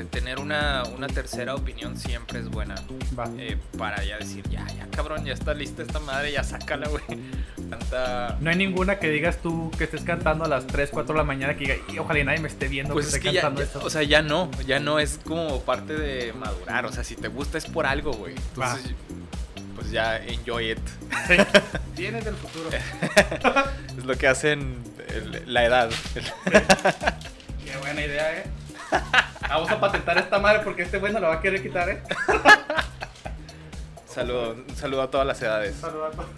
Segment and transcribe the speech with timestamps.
[0.00, 2.74] eh, tener una, una tercera opinión siempre es buena.
[3.18, 3.28] Va.
[3.38, 7.02] Eh, para ya decir, ya, ya, cabrón, ya está lista esta madre, ya sácala, güey.
[7.70, 8.36] Tanta.
[8.40, 11.24] No hay ninguna que digas tú que estés cantando a las 3, 4 de la
[11.24, 13.34] mañana que diga, "Y ojalá y nadie me esté viendo Pues que es esté que
[13.34, 13.84] ya, cantando ya- esto.
[13.84, 16.86] o sea, ya no, ya no es como parte de madurar.
[16.86, 18.34] O sea, si te gusta es por algo, güey.
[18.34, 18.92] Entonces,
[19.76, 20.78] pues ya enjoy it.
[21.28, 21.36] Sí.
[21.96, 22.70] Vienes del futuro.
[23.98, 25.90] Es lo que hacen el- la edad.
[27.64, 28.44] Qué buena idea, eh.
[29.48, 32.02] Vamos a patentar esta madre porque este güey no la va a querer quitar, eh.
[34.06, 35.76] Saludo, un saludo a todas las edades.
[35.76, 36.28] Saludos a todos.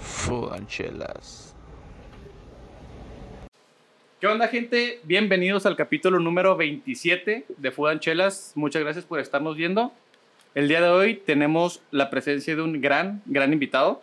[0.00, 1.54] Fudanchelas.
[4.20, 5.00] ¿Qué onda, gente?
[5.04, 8.52] Bienvenidos al capítulo número 27 de Food and Chelas.
[8.56, 9.92] Muchas gracias por estarnos viendo.
[10.56, 14.02] El día de hoy tenemos la presencia de un gran, gran invitado.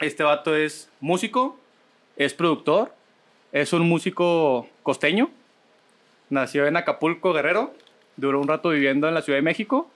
[0.00, 1.56] Este vato es músico,
[2.16, 2.92] es productor,
[3.52, 5.30] es un músico costeño.
[6.30, 7.74] Nació en Acapulco, Guerrero.
[8.16, 9.90] Duró un rato viviendo en la Ciudad de México.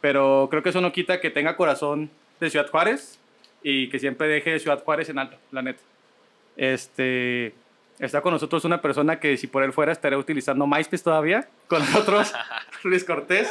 [0.00, 3.18] Pero creo que eso no quita que tenga corazón de Ciudad Juárez
[3.62, 5.80] y que siempre deje Ciudad Juárez en alto, la neta.
[6.56, 7.54] Este,
[7.98, 11.48] está con nosotros una persona que si por él fuera estaría utilizando MySpace todavía.
[11.66, 12.32] Con nosotros,
[12.84, 13.48] Luis Cortés.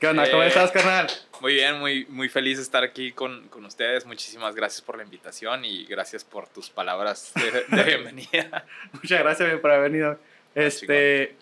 [0.00, 0.30] ¿Qué onda?
[0.30, 0.46] ¿Cómo Eh.
[0.48, 1.08] estás, carnal?
[1.40, 4.06] Muy bien, muy, muy feliz de estar aquí con, con ustedes.
[4.06, 8.64] Muchísimas gracias por la invitación y gracias por tus palabras de, de bienvenida.
[8.92, 10.18] Muchas gracias por haber venido.
[10.54, 11.36] Este,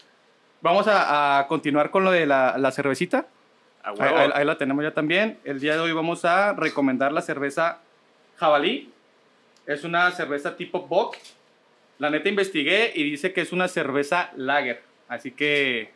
[0.60, 3.26] vamos a, a continuar con lo de la, la cervecita.
[3.84, 5.38] Ahí la tenemos ya también.
[5.44, 7.78] El día de hoy vamos a recomendar la cerveza
[8.38, 8.92] Jabalí.
[9.66, 11.16] Es una cerveza tipo Bock.
[11.98, 14.82] La neta investigué y dice que es una cerveza lager.
[15.08, 15.90] Así que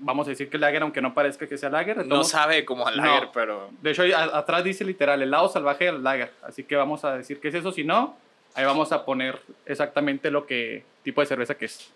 [0.00, 2.06] vamos a decir que lager, aunque no parezca que sea lager.
[2.06, 2.96] No sabe como No.
[2.96, 6.32] lager, pero De hecho, a- atrás dice literal, el lado salvaje del lager.
[6.42, 7.72] Así que vamos a decir que es eso.
[7.72, 8.16] Si no,
[8.54, 11.90] ahí vamos a poner exactamente lo que tipo de cerveza que es.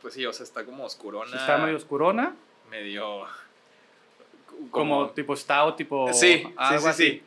[0.00, 1.36] pues sí, o sea, está como oscurona.
[1.36, 2.34] Está medio oscurona,
[2.70, 3.24] medio.
[4.70, 7.10] como, tipo stout, tipo Sí, sí, algo sí, así.
[7.10, 7.22] sí.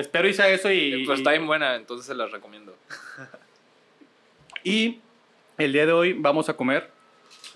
[0.00, 2.74] Espero sea eso y, Pues está bien buena, entonces se las recomiendo.
[4.64, 5.00] y
[5.58, 6.90] el día de hoy vamos a comer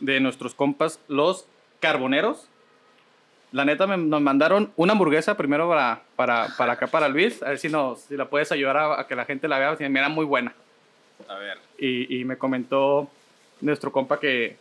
[0.00, 1.46] de nuestros compas los
[1.80, 2.48] carboneros.
[3.52, 7.42] La neta me, nos mandaron una hamburguesa primero para, para, para acá, para Luis.
[7.42, 9.76] A ver si, nos, si la puedes ayudar a, a que la gente la vea.
[9.76, 10.54] Si me era muy buena.
[11.28, 11.58] A ver.
[11.78, 13.08] y, y me comentó
[13.60, 14.56] nuestro compa que,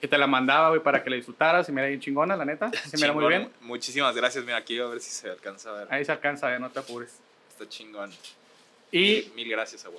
[0.00, 2.44] que te la mandaba, güey, para que la disfrutaras y me era bien chingona, la
[2.44, 2.70] neta.
[2.72, 3.50] Se me era muy bien.
[3.60, 4.44] Muchísimas gracias.
[4.44, 5.88] Mira, aquí a ver si se alcanza a ver.
[5.90, 7.18] Ahí se alcanza, eh, no te apures.
[7.48, 8.10] Está chingón.
[8.92, 9.90] Y Mil, mil gracias a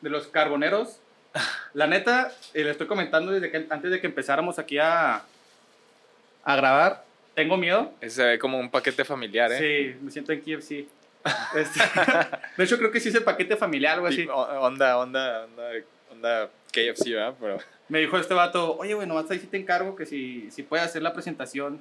[0.00, 1.00] de los carboneros,
[1.74, 5.22] la neta, eh, le estoy comentando desde que antes de que empezáramos aquí a,
[6.44, 7.92] a grabar, tengo miedo.
[8.06, 9.58] Se ve como un paquete familiar, ¿eh?
[9.94, 10.86] Sí, me siento en KFC.
[11.54, 11.80] Este,
[12.56, 14.26] de hecho, creo que sí es el paquete familiar, algo así.
[14.28, 15.72] Onda, onda, onda,
[16.10, 17.34] onda KFC, ¿verdad?
[17.40, 17.58] Pero
[17.88, 20.84] Me dijo este vato, oye, bueno, nomás ahí sí te encargo que si, si puedes
[20.86, 21.80] hacer la presentación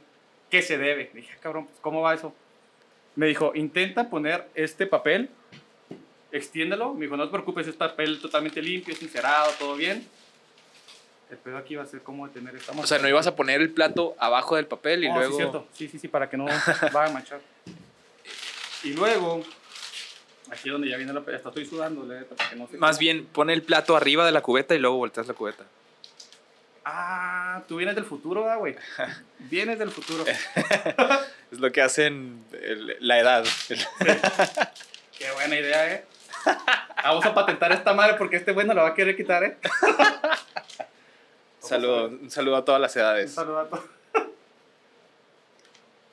[0.50, 1.10] que se debe.
[1.14, 2.34] Le dije, "Ah, cabrón, pues, ¿cómo va eso?
[3.16, 5.30] Me dijo, intenta poner este papel,
[6.32, 6.94] extiéndelo.
[6.94, 10.08] Me dijo, no te preocupes, es papel totalmente limpio, sincerado, todo bien.
[11.30, 13.60] El pedo aquí va a ser como tener esta O sea, no ibas a poner
[13.62, 15.32] el plato abajo del papel y luego.
[15.32, 15.68] Sí, cierto.
[15.74, 16.46] Sí, sí, sí, para que no
[16.94, 17.42] vaya a manchar.
[18.84, 19.44] Y luego,
[20.50, 21.20] aquí donde ya viene la...
[21.20, 22.78] Hasta estoy sudando, para que no se...
[22.78, 25.66] Más bien, pone el plato arriba de la cubeta y luego volteas la cubeta.
[26.86, 28.76] Ah, tú vienes del futuro, ¿verdad, güey?
[29.40, 30.24] Vienes del futuro.
[31.52, 33.46] Es lo que hacen el- la edad.
[35.18, 36.06] Qué buena idea, ¿eh?
[37.04, 39.58] Vamos a patentar esta madre porque este güey no la va a querer quitar, ¿eh?
[41.60, 43.34] Saludo, un saludo a todas las Un edades.
[43.34, 43.84] saludo a todos.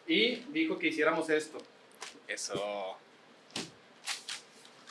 [0.06, 1.58] Y dijo que hiciéramos esto.
[2.26, 2.98] Eso.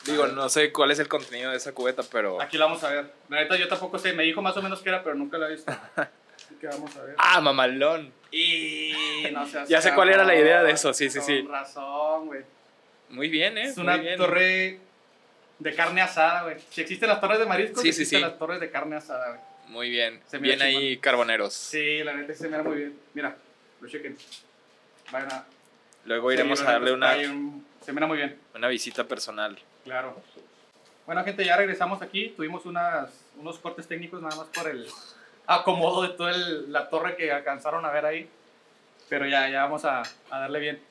[0.06, 2.42] Digo, no sé cuál es el contenido de esa cubeta, pero.
[2.42, 3.12] Aquí la vamos a ver.
[3.30, 4.14] La neta, yo tampoco sé.
[4.14, 5.72] Me dijo más o menos qué era, pero nunca la he visto.
[5.96, 7.16] Así que vamos a ver.
[7.18, 8.12] ¡Ah, mamalón!
[8.32, 8.94] Y
[9.32, 11.42] no seas Ya sé cuál era la idea de eso, sí, sí, Con sí.
[11.48, 12.42] razón, güey.
[13.10, 13.66] Muy bien, ¿eh?
[13.66, 14.18] Es Muy una bien.
[14.18, 14.80] torre
[15.60, 16.58] de carne asada, güey.
[16.70, 18.26] Si existen las torres de mariscos, Sí, existen sí.
[18.26, 19.40] las torres de carne asada, güey.
[19.68, 20.22] Muy bien.
[20.28, 21.02] Se mira bien ahí, chingón.
[21.02, 21.54] carboneros.
[21.54, 23.00] Sí, la neta se mira muy bien.
[23.14, 23.36] Mira,
[23.82, 24.18] lo chequen.
[25.12, 25.46] Vayan a.
[26.06, 28.38] Luego iremos a darle una, un- Se mira muy bien.
[28.54, 29.58] una visita personal.
[29.86, 30.22] Claro.
[31.06, 32.30] Bueno, gente, ya regresamos aquí.
[32.36, 34.88] Tuvimos unas, unos cortes técnicos nada más por el
[35.48, 38.30] acomodo de toda el- la torre que alcanzaron a ver ahí.
[39.10, 40.82] Pero ya, ya vamos a, a darle bien.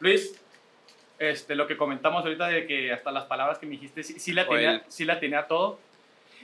[0.00, 0.34] Luis,
[1.18, 4.32] este, lo que comentamos ahorita de que hasta las palabras que me dijiste, sí, sí
[4.32, 5.78] la, tenía, el- sí la tenía todo.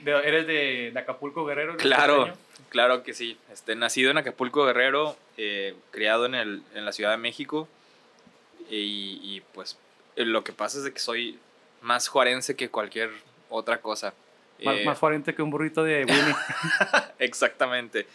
[0.01, 1.77] De- eres de, de Acapulco Guerrero.
[1.77, 2.37] Claro, costeño.
[2.69, 3.37] claro que sí.
[3.51, 7.67] Este, nacido en Acapulco Guerrero, eh, criado en, el, en la Ciudad de México.
[8.69, 9.77] Y, y, pues
[10.15, 11.37] eh, lo que pasa es de que soy
[11.81, 13.11] más juarense que cualquier
[13.49, 14.13] otra cosa.
[14.63, 16.35] Más, Eh, más fuerte que un burrito de Winnie.
[17.19, 18.07] Exactamente.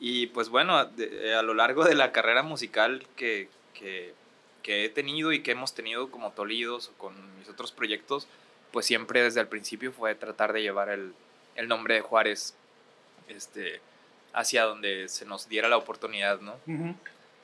[0.00, 4.12] Y pues bueno, de- a lo largo de la carrera musical que, que,
[4.62, 8.26] que he tenido y que hemos tenido como Tolidos o con mis otros proyectos,
[8.72, 11.12] pues siempre desde el principio fue tratar de llevar el,
[11.56, 12.54] el nombre de Juárez
[13.28, 13.80] este,
[14.32, 16.56] hacia donde se nos diera la oportunidad, ¿no?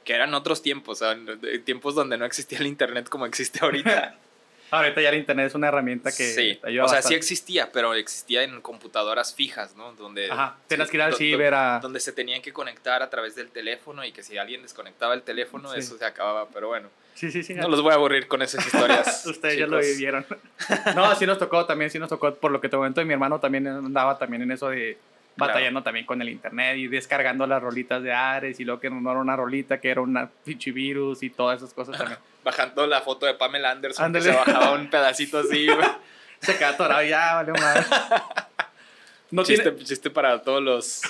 [0.05, 3.59] Que eran otros tiempos, o sea, de- tiempos donde no existía el internet como existe
[3.63, 4.17] ahorita.
[4.71, 7.95] Ahorita ya el internet es una herramienta que sí, ayuda o sea, sí existía, pero
[7.95, 9.93] existía en computadoras fijas, ¿no?
[9.93, 11.79] Donde, Ajá, tenías que ir al ciber a...
[11.81, 15.23] donde se tenían que conectar a través del teléfono y que si alguien desconectaba el
[15.23, 15.81] teléfono, Sí.
[15.81, 17.55] eso se acababa, pero bueno, Sí, sí, sí.
[17.55, 19.25] no los voy a aburrir con esas historias.
[19.27, 20.25] Ustedes ya lo vivieron.
[20.95, 23.15] No, sí nos tocó, también sí nos tocó, por lo que te comento, y mi
[23.15, 24.99] hermano también andaba también en eso de
[25.39, 25.53] Claro.
[25.53, 29.11] batallando también con el internet y descargando las rolitas de Ares y luego que no
[29.11, 32.19] era una rolita, que era una pinche virus y todas esas cosas también.
[32.45, 35.67] Bajando la foto de Pamela Anderson, que se bajaba un pedacito así.
[36.41, 37.85] Se quedó atorado ya, vale madre.
[39.31, 39.85] No chiste, tiene...
[39.85, 41.03] chiste para todos los...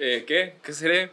[0.00, 0.56] eh, ¿Qué?
[0.62, 1.12] ¿Qué seré?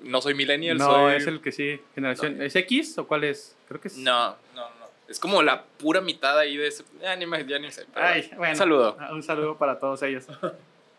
[0.00, 1.14] No soy millennial, No, soy...
[1.16, 2.40] es el que sí, generación...
[2.40, 3.56] ¿Es X o cuál es?
[3.68, 3.96] Creo que es...
[3.98, 4.86] No, no, no.
[5.08, 6.84] Es como la pura mitad ahí de ese...
[7.02, 7.84] Ya ni, me- ya ni sé.
[7.94, 8.52] Ay, bueno.
[8.52, 8.96] Un saludo.
[9.10, 10.26] Un saludo para todos ellos.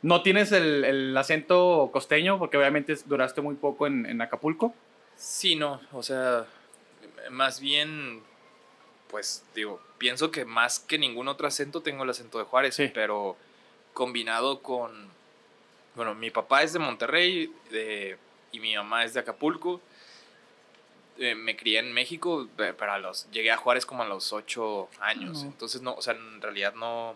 [0.01, 2.39] ¿No tienes el, el acento costeño?
[2.39, 4.73] Porque obviamente duraste muy poco en, en Acapulco.
[5.15, 6.45] Sí, no, o sea,
[7.29, 8.23] más bien,
[9.09, 12.89] pues digo, pienso que más que ningún otro acento tengo el acento de Juárez, Sí.
[12.93, 13.37] pero
[13.93, 15.09] combinado con,
[15.95, 18.17] bueno, mi papá es de Monterrey de-
[18.51, 19.79] y mi mamá es de Acapulco.
[21.19, 24.33] Eh, me crié en México, pe- pero a los, llegué a Juárez como a los
[24.33, 25.49] ocho años, No.
[25.51, 27.15] entonces no, o sea, en realidad no,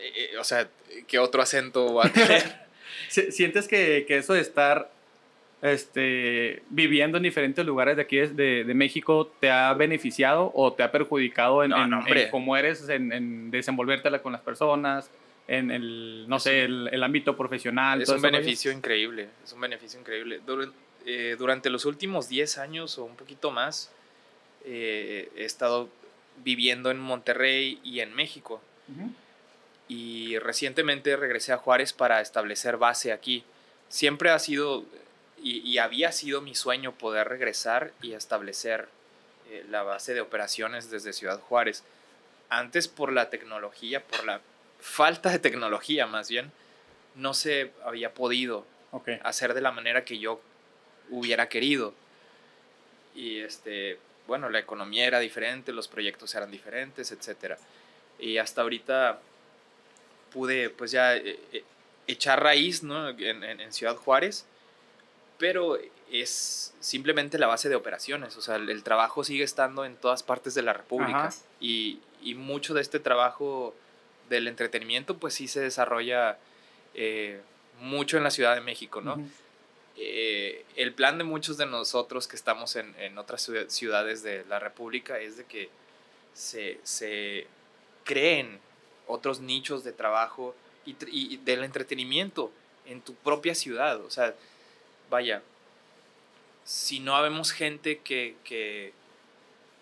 [0.00, 0.68] eh, eh, o sea,
[1.06, 2.42] ¿qué otro acento va a tener?
[3.08, 4.90] Si- ¿Sientes que, que eso de estar
[5.62, 10.82] este, viviendo en diferentes lugares de aquí de, de- México te ha beneficiado o te
[10.82, 12.30] ha perjudicado en, No, en- no, en hombre.
[12.30, 15.10] cómo eres, en, en desenvolvértela con las personas,
[15.46, 18.02] en el, no Es sé, el, el ámbito profesional?
[18.02, 20.40] Es un beneficio increíble, es un beneficio increíble.
[21.06, 23.90] Eh, durante los últimos 10 años o un poquito más,
[24.66, 25.88] eh, he estado
[26.44, 28.60] viviendo en Monterrey y en México.
[29.88, 33.44] Y recientemente regresé a Juárez para establecer base aquí.
[33.88, 34.84] Siempre ha sido
[35.42, 38.88] y, y había sido mi sueño poder regresar y establecer
[39.50, 41.84] eh, la base de operaciones desde Ciudad Juárez.
[42.50, 44.40] Antes por la tecnología, por la
[44.80, 46.52] falta de tecnología más bien,
[47.14, 49.08] no se había podido Ok.
[49.22, 50.40] hacer de la manera que yo
[51.10, 51.94] hubiera querido.
[53.14, 57.56] Y este, bueno, la economía era diferente, los proyectos eran diferentes, etc.
[58.18, 59.18] Y hasta ahorita
[60.32, 61.64] pude pues ya eh, eh,
[62.06, 63.08] echar raíz ¿no?
[63.10, 64.44] en, en- en Ciudad Juárez,
[65.38, 65.78] pero
[66.10, 70.22] es simplemente la base de operaciones, o sea, el, el trabajo sigue estando en todas
[70.22, 71.24] partes de la República
[71.60, 73.74] y, y mucho de este trabajo
[74.30, 76.38] del entretenimiento pues sí se desarrolla
[76.94, 77.40] eh,
[77.80, 79.16] mucho en la Ciudad de México, ¿no?
[80.00, 84.44] Eh, el plan de muchos de nosotros que estamos en, en otras ciu- ciudades de
[84.48, 85.68] la República es de que
[86.34, 87.46] se, se
[88.04, 88.60] creen
[89.08, 90.54] otros nichos de trabajo
[90.86, 92.52] y, y del entretenimiento
[92.86, 94.00] en tu propia ciudad.
[94.04, 94.34] O sea,
[95.10, 95.42] vaya,
[96.64, 98.92] si no habemos gente que, que,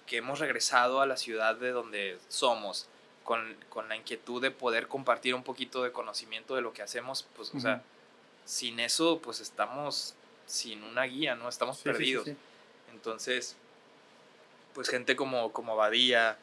[0.06, 2.86] que hemos regresado a la ciudad de donde somos,
[3.24, 7.26] con, con la inquietud de poder compartir un poquito de conocimiento de lo que hacemos,
[7.34, 7.82] pues, o sea,
[8.44, 10.14] sin eso, pues estamos
[10.46, 11.48] sin una guía, ¿no?
[11.48, 12.24] Estamos Sí, sí, sí, perdidos.
[12.26, 12.36] sí.
[12.92, 13.56] Entonces,
[14.74, 16.38] pues gente como, como Badía,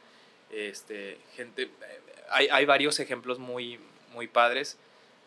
[0.53, 1.69] este, gente, eh,
[2.29, 3.79] hay, hay varios ejemplos muy,
[4.13, 4.77] muy padres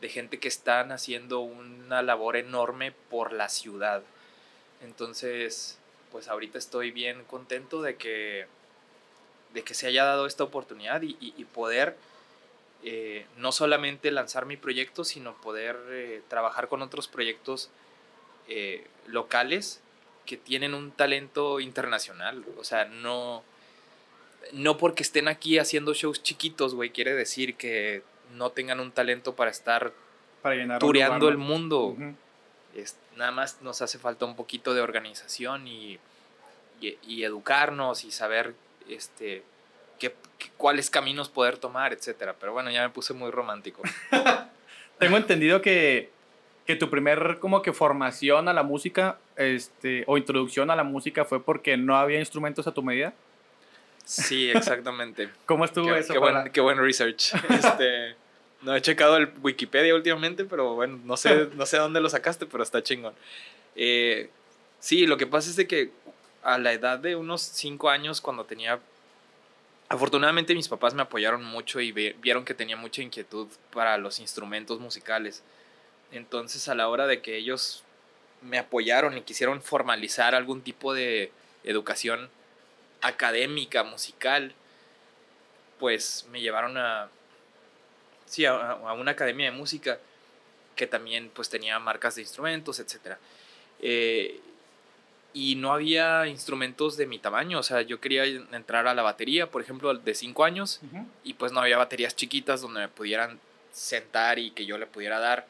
[0.01, 4.03] de gente que están haciendo una labor enorme por la ciudad.
[4.83, 5.79] Entonces,
[6.13, 8.47] pues ahorita estoy bien contento de que,
[9.55, 11.97] de que se haya dado esta oportunidad y, y- poder
[12.85, 17.71] eh, no solamente lanzar mi proyecto, sino poder eh, trabajar con otros proyectos
[18.49, 19.81] eh, locales
[20.27, 22.45] que tienen un talento internacional.
[22.59, 23.43] O sea, no,
[24.53, 28.03] no porque estén aquí haciendo shows chiquitos, güey, quiere decir que
[28.35, 29.93] no tengan un talento para estar
[30.43, 31.97] Para tureando el mundo.
[32.75, 35.99] Es- nada más nos hace falta un poquito de organización y,
[36.81, 38.55] y, y educarnos y saber
[38.89, 39.43] este,
[39.99, 42.35] qué, qué- cuáles caminos poder tomar, etcétera.
[42.39, 43.83] Pero bueno, ya me puse muy romántico.
[44.99, 46.11] Tengo entendido que,
[46.67, 51.25] que tu primer como que formación a la música este, o introducción a la música
[51.25, 53.15] fue porque no había instrumentos a tu medida.
[54.07, 55.29] Sí, exactamente.
[55.47, 56.13] ¿Cómo estuvo qué, eso?
[56.15, 57.33] qué para- buen, qué buen research.
[57.51, 58.15] Este,
[58.63, 62.47] no he checado el Wikipedia últimamente, pero bueno, no sé, no sé dónde lo sacaste,
[62.47, 63.15] pero está chingón.
[63.75, 64.31] Eh,
[64.79, 65.91] sí, lo que pasa es de que
[66.45, 68.79] a la edad de unos 5 años, cuando tenía
[69.89, 74.81] afortunadamente mis papás me apoyaron mucho y vieron que tenía mucha inquietud para los instrumentos
[74.81, 75.43] musicales.
[76.13, 77.83] Entonces a la hora de que ellos
[78.43, 81.33] me apoyaron y quisieron formalizar algún tipo de
[81.65, 82.29] educación
[83.01, 84.55] académica, musical,
[85.79, 87.09] pues me llevaron a,
[88.27, 89.99] sí, a, una academia de música
[90.75, 93.17] que también pues tenía marcas de instrumentos, etc.
[93.81, 94.41] Eh,
[95.33, 99.51] y no había instrumentos de mi tamaño, o sea, yo quería entrar a la batería,
[99.51, 100.81] por ejemplo, de 5 años,
[101.25, 103.39] y pues no había baterías chiquitas donde me pudieran
[103.71, 105.47] sentar y que yo le pudiera dar.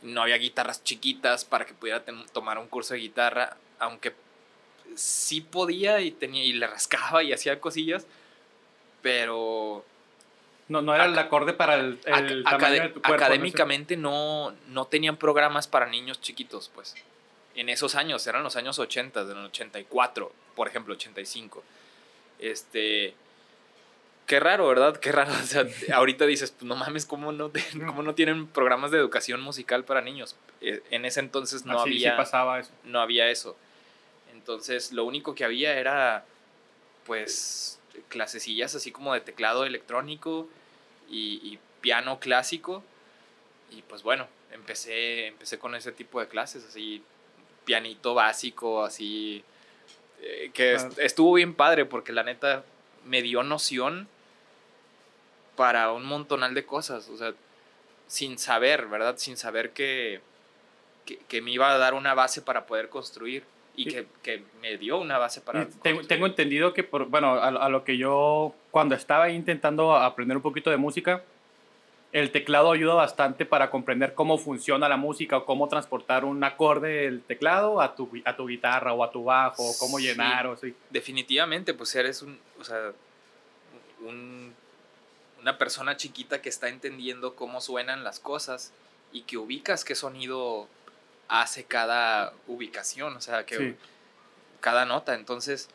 [0.00, 2.02] No había guitarras chiquitas para que pudiera
[2.32, 4.14] tomar un curso de guitarra, aunque
[4.94, 8.06] sí podía y, tenía, y le rascaba y hacía cosillas,
[9.02, 9.84] pero...
[10.68, 13.24] No, no era el acorde para el, tamaño de tu cuerpo.
[13.24, 16.94] Académicamente no, no tenían programas para niños chiquitos, pues.
[17.54, 21.62] En esos años, eran los años 80, del 84, por ejemplo, 85.
[22.38, 23.14] Este...
[24.26, 24.98] Qué raro, ¿verdad?
[24.98, 25.32] Qué raro.
[25.32, 27.50] O sea, ahorita dices, pues no mames, ¿cómo no,
[27.86, 30.36] ¿cómo no tienen programas de educación musical para niños?
[30.60, 32.14] Eh, en ese entonces no había...
[32.14, 32.70] pasaba eso.
[32.84, 33.56] No había eso.
[34.48, 36.24] Entonces, lo único que había era,
[37.04, 37.78] pues,
[38.08, 40.48] clasecillas así como de teclado electrónico
[41.10, 42.82] y, piano clásico.
[43.70, 47.04] Y pues bueno, empecé, empecé con ese tipo de clases, así,
[47.66, 49.44] pianito básico, así,
[50.22, 52.64] eh, que estuvo bien padre porque la neta
[53.04, 54.08] me dio noción
[55.56, 57.34] para un montonal de cosas, o sea,
[58.06, 59.18] sin saber, ¿verdad?
[59.18, 60.22] Sin saber que,
[61.04, 63.44] que me iba a dar una base para poder construir
[63.78, 65.68] y que, que, me dio una base para...
[65.68, 70.36] Tengo, tengo, entendido que, por, bueno, a, a, lo que yo, cuando estaba intentando aprender
[70.36, 71.22] un poquito de música,
[72.12, 77.02] el teclado ayuda bastante para comprender cómo funciona la música o cómo transportar un acorde
[77.02, 80.52] del teclado a tu, a tu guitarra o a tu bajo, o cómo llenar o
[80.54, 80.74] así.
[80.90, 82.92] Definitivamente, pues eres un, o sea,
[84.00, 84.54] un,
[85.40, 88.72] una persona chiquita que está entendiendo cómo suenan las cosas
[89.12, 90.66] y que ubicas qué sonido
[91.28, 93.76] hace cada ubicación, o sea, que
[94.60, 95.14] cada nota.
[95.14, 95.68] Entonces,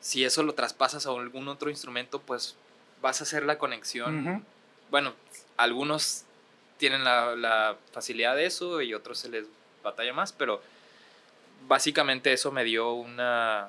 [0.00, 2.56] si eso lo traspasas a algún otro instrumento, pues
[3.02, 4.44] vas a hacer la conexión.
[4.90, 5.14] Bueno,
[5.56, 6.24] algunos
[6.78, 9.46] tienen la, facilidad de eso y otros se les
[9.82, 10.62] batalla más, pero
[11.68, 13.68] básicamente eso me dio una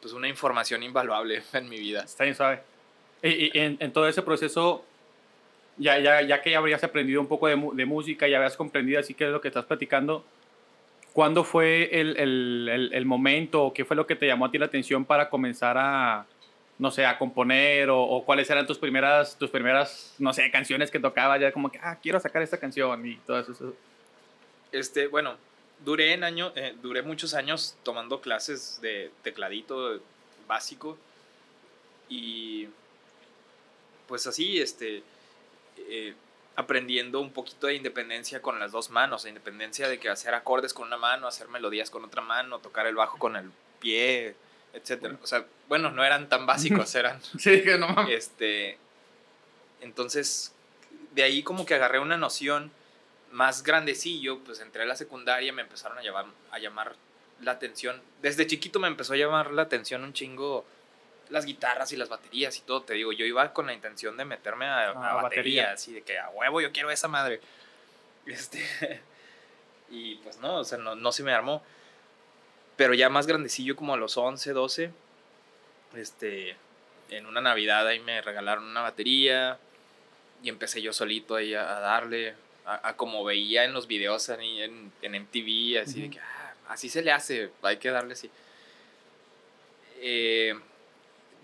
[0.00, 2.02] pues una información invaluable en mi vida.
[2.02, 2.62] Está bien suave.
[3.22, 4.84] Y, en, en, todo ese proceso,
[5.78, 9.00] ya, ya, ya que ya habrías aprendido un poco de, de, música, ya habías comprendido
[9.00, 10.24] así que es lo que estás platicando,
[11.12, 14.58] ¿cuándo fue el, el, el, momento o qué fue lo que te llamó a ti
[14.58, 16.26] la atención para comenzar a,
[16.78, 20.90] no sé, a componer o, o, cuáles eran tus primeras, tus primeras, no sé, canciones
[20.90, 23.74] que tocaba ya como que, ah, quiero sacar esta canción y todo eso?
[24.72, 25.36] Este, bueno,
[25.84, 30.00] duré, en año, eh, duré muchos años tomando clases de tecladito
[30.46, 30.96] básico
[32.08, 32.68] y
[34.06, 35.02] pues así, este,
[35.76, 36.14] eh,
[36.56, 40.86] aprendiendo un poquito de independencia con las dos manos, independencia de que hacer acordes con
[40.86, 43.50] una mano, hacer melodías con otra mano, tocar el bajo con el
[43.80, 44.34] pie,
[44.72, 45.18] etcétera.
[45.22, 47.20] O sea, bueno, no eran tan básicos, eran.
[47.38, 48.78] sí, que no Este.
[49.80, 50.52] Entonces,
[51.12, 52.70] de ahí como que agarré una noción
[53.30, 56.94] más grandecillo, pues entré a la secundaria, me empezaron a llamar, a llamar
[57.40, 58.00] la atención.
[58.20, 60.64] Desde chiquito me empezó a llamar la atención un chingo
[61.32, 62.82] las guitarras y las baterías y todo.
[62.82, 66.18] Te digo, yo iba con la intención de meterme a, a, baterías y de que
[66.18, 67.40] a huevo yo quiero esa madre.
[68.24, 68.62] Este,
[69.90, 71.60] y pues no, o sea, no, no se me armó.
[72.76, 74.90] Pero ya más grandecillo, como a los 11, 12,
[75.96, 76.56] este,
[77.10, 79.58] en una Navidad ahí me regalaron una batería
[80.42, 85.22] y empecé yo solito ahí a, darle, a, como veía en los videos en, en
[85.22, 88.30] MTV, así de que, ah, así se le hace, hay que darle así.
[90.00, 90.54] Eh,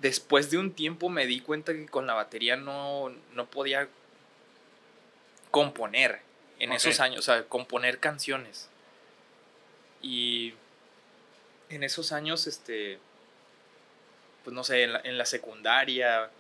[0.00, 3.88] después de un tiempo me di cuenta que con la batería no, no podía
[5.50, 6.20] componer
[6.58, 8.68] en esos años, o sea, componer canciones.
[10.02, 10.54] Y
[11.68, 12.98] en esos años, este,
[14.44, 16.30] pues no sé, en la, secundaria,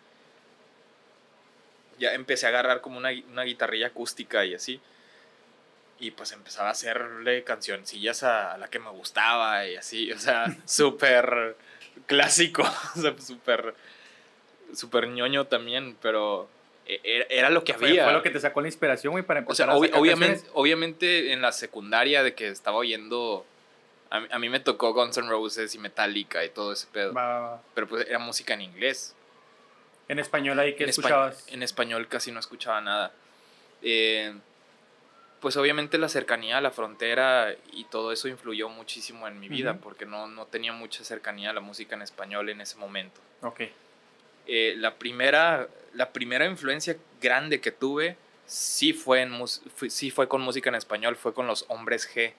[1.98, 4.80] ya empecé a agarrar como una, una, guitarrilla acústica y así.
[6.00, 10.46] Y pues empezaba a hacerle cancioncillas a la que me gustaba y así, o sea,
[10.64, 11.56] súper
[12.06, 12.64] clásico,
[13.18, 13.74] súper
[14.74, 16.48] super ñoño también, pero
[16.86, 18.04] e, era, lo que había.
[18.04, 21.52] Fue lo que te sacó la inspiración, güey, para empezar a obviamente, obviamente en la
[21.52, 23.44] secundaria de que estaba oyendo...
[24.10, 27.12] A, mí me tocó Guns N' Roses y Metallica y todo ese pedo.
[27.74, 29.14] Pero pues era música en inglés.
[30.08, 31.46] En español ahí, ¿qué escuchabas?
[31.48, 33.12] en español casi no escuchaba nada.
[33.82, 34.34] Eh,
[35.40, 39.78] pues obviamente la cercanía a la frontera y todo eso influyó muchísimo en mi vida
[39.78, 43.20] porque no, no, tenía mucha cercanía a la música en español en ese momento.
[43.42, 43.62] Ok.
[44.46, 48.16] Eh, la, primera, la primera influencia grande que tuve
[48.46, 52.32] sí fue, en sí fue con música en español, fue con los Hombres G.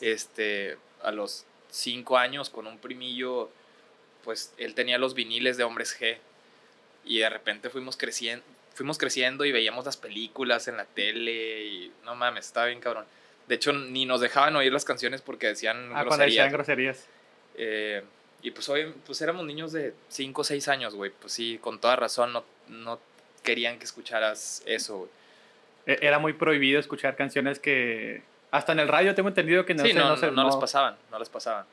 [0.00, 3.50] Este, a los cinco años, con un primillo,
[4.22, 6.18] pues él tenía los viniles de Hombres G.
[7.04, 8.44] Y de repente fuimos creciendo,
[8.78, 13.06] fuimos creciendo y veíamos las películas en la tele y no mames, estaba bien cabrón.
[13.48, 16.26] De hecho, ni nos dejaban oír las canciones porque decían ah, groserías.
[16.26, 17.06] decían groserías.
[17.56, 18.04] Eh,
[18.40, 21.10] y pues hoy, pues éramos niños de 5 o 6 años, güey.
[21.10, 23.00] Pues sí, con toda razón no, no
[23.42, 25.10] querían que escucharas eso, güey.
[25.86, 28.22] E, era muy prohibido escuchar canciones que...
[28.52, 31.18] Hasta en el radio tengo entendido que no, sí, no, no, no, las pasaban, no
[31.18, 31.66] las pasaban.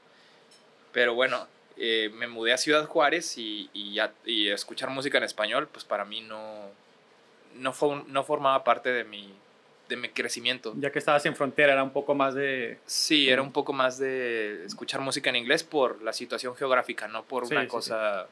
[0.91, 1.47] Pero bueno,
[1.77, 5.85] eh, me mudé a Ciudad Juárez y, y, ya, y escuchar música en español, pues
[5.85, 6.71] para mí no,
[7.55, 9.33] no, fue, no formaba parte de mi,
[9.89, 10.73] de mi crecimiento.
[10.77, 12.79] Ya que estabas en frontera, era un poco más de...
[12.85, 17.23] Sí, era un poco más de escuchar música en inglés por la situación geográfica, no
[17.23, 18.27] por una cosa...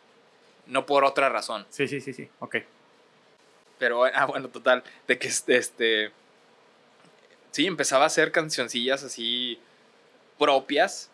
[0.65, 1.65] No por otra razón.
[1.69, 2.57] Sí, sí, sí, sí, ok.
[3.77, 6.11] Pero, ah, bueno, total, de que este...
[7.51, 9.59] Sí, empezaba a hacer cancioncillas así
[10.39, 11.11] propias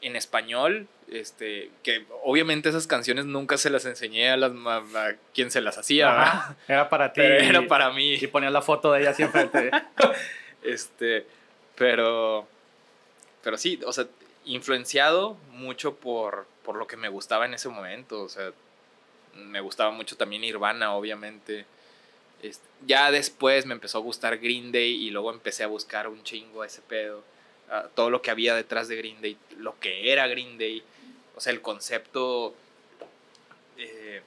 [0.00, 5.50] en español, este, que obviamente esas canciones nunca se las enseñé a, las, a quien
[5.50, 6.56] se las hacía.
[6.68, 7.20] era para ti.
[7.20, 8.14] era para mí.
[8.14, 9.70] Y ponías la foto de ella siempre.
[10.62, 11.26] este,
[11.74, 12.46] pero,
[13.42, 14.06] pero sí, o sea,
[14.44, 18.22] influenciado mucho por, por lo que me gustaba en ese momento.
[18.22, 18.52] O sea,
[19.34, 21.66] me gustaba mucho también Nirvana, obviamente.
[22.42, 26.22] Este, ya después me empezó a gustar Green Day y luego empecé a buscar un
[26.22, 27.24] chingo a ese pedo
[27.94, 30.82] todo lo que había detrás de Green Day, lo que era Green Day,
[31.36, 32.54] o sea, el concepto,
[33.76, 34.22] eh,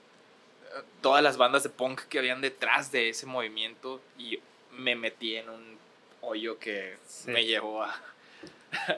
[1.01, 4.39] todas las bandas de punk que habían detrás de ese movimiento y
[4.71, 5.77] me metí en un
[6.21, 6.95] hoyo que
[7.25, 7.95] me llevó a,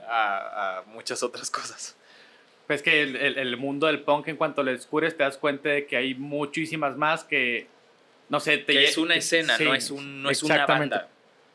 [0.10, 1.96] a, muchas otras cosas.
[2.68, 5.86] Pues que el, el, mundo del punk en cuanto le descubres te das cuenta de
[5.86, 7.68] que hay muchísimas más que,
[8.30, 8.86] no sé, te...
[8.86, 11.10] es una escena, no es, un, no es una banda.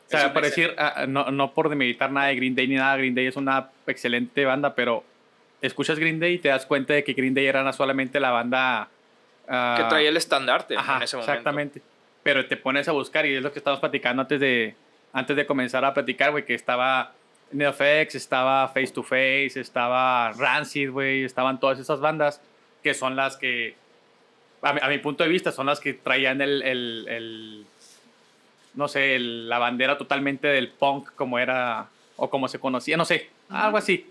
[0.09, 2.97] O sea, por decir, ah, no, no por demeritar nada de Green Day ni nada,
[2.97, 5.03] Green Day es una excelente banda, pero
[5.61, 8.89] escuchas Green Day y te das cuenta de que Green Day era solamente la banda...
[9.47, 11.19] Ah, que traía el estandarte en ese momento.
[11.19, 11.81] Exactamente.
[12.23, 14.75] Pero te pones a buscar y es lo que estábamos platicando antes de,
[15.13, 17.13] antes de comenzar a platicar, güey, que estaba
[17.51, 22.41] NeoFX, estaba Face to Face, estaba Rancid, güey, estaban todas esas bandas
[22.83, 23.75] que son las que,
[24.61, 27.65] a mi, punto de vista, son las que traían el, el
[28.73, 33.29] no sé, la bandera totalmente del punk como era o como se conocía, no sé,
[33.49, 34.05] algo así.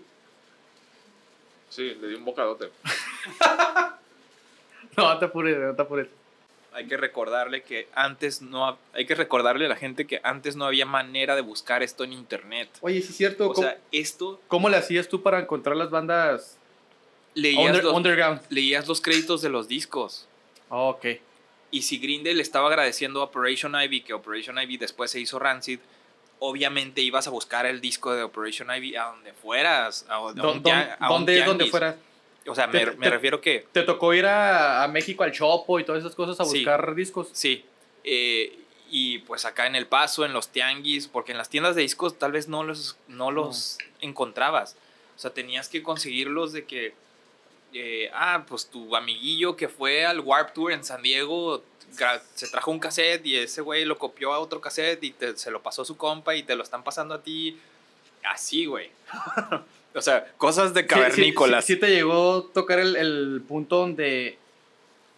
[1.69, 2.69] Sí, le di un bocadote.
[4.97, 6.07] no, no te apures, no te apures.
[6.73, 10.65] Hay que recordarle que antes no hay que recordarle a la gente que antes no
[10.65, 12.69] había manera de buscar esto en internet.
[12.81, 13.49] Oye, sí es cierto.
[13.49, 16.57] O sea, esto ¿Cómo le hacías tú para encontrar las bandas
[17.33, 18.41] leías los, underground?
[18.49, 20.27] Leías los créditos de los discos.
[20.69, 21.05] Oh, ok.
[21.71, 25.37] Y si Green le estaba agradeciendo a Operation Ivy, que Operation Ivy después se hizo
[25.37, 25.79] Rancid,
[26.39, 30.05] obviamente ibas a buscar el disco de Operation Ivy a donde fueras.
[30.09, 31.95] A, ¿Dónde, donde fueras?
[32.47, 33.67] O sea, me, refiero que...
[33.71, 37.29] ¿Te tocó ir a, México al Chopo y todas esas cosas a buscar discos?
[37.33, 37.63] Sí.
[38.03, 38.57] Eh,
[38.89, 42.17] y pues acá en El Paso, en los tianguis, porque en las tiendas de discos
[42.17, 44.75] tal vez no los, no los encontrabas.
[45.15, 46.93] O sea, tenías que conseguirlos de que
[47.73, 51.63] eh, ah, pues tu amiguillo que fue al Warp Tour en San Diego
[52.35, 55.61] se trajo un cassette y ese güey lo copió a otro cassette y se lo
[55.61, 57.59] pasó a su compa y te lo están pasando a ti.
[58.23, 58.91] Así, güey.
[59.95, 61.65] o sea, cosas de cavernícolas.
[61.65, 64.37] Sí, te llegó a tocar el, punto donde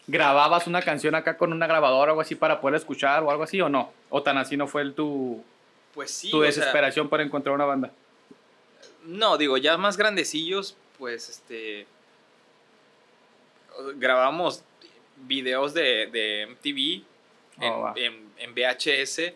[0.08, 3.44] grababas una canción acá con una grabadora o algo así para poder escuchar o algo
[3.44, 3.92] así o no?
[4.10, 5.44] ¿O tan así no fue el tu,
[5.94, 7.92] pues sí, tu desesperación para encontrar una banda?
[9.04, 11.88] No, digo, ya más grandecillos, pues este
[13.96, 14.64] grabamos
[15.18, 17.04] videos de, de MTV
[17.64, 19.34] oh, en, VHS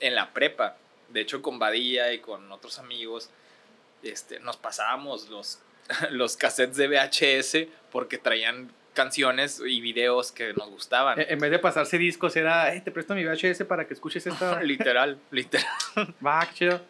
[0.00, 0.76] en la prepa.
[1.08, 3.30] De hecho, con Badía y con otros amigos,
[4.02, 5.60] este, nos pasábamos los,
[6.10, 11.20] los cassettes de VHS porque traían canciones y videos que nos gustaban.
[11.20, 14.60] En vez de pasarse discos, era, te presto mi VHS para que escuches esto.
[14.62, 15.66] literal, literal.
[16.24, 16.80] Va, chido.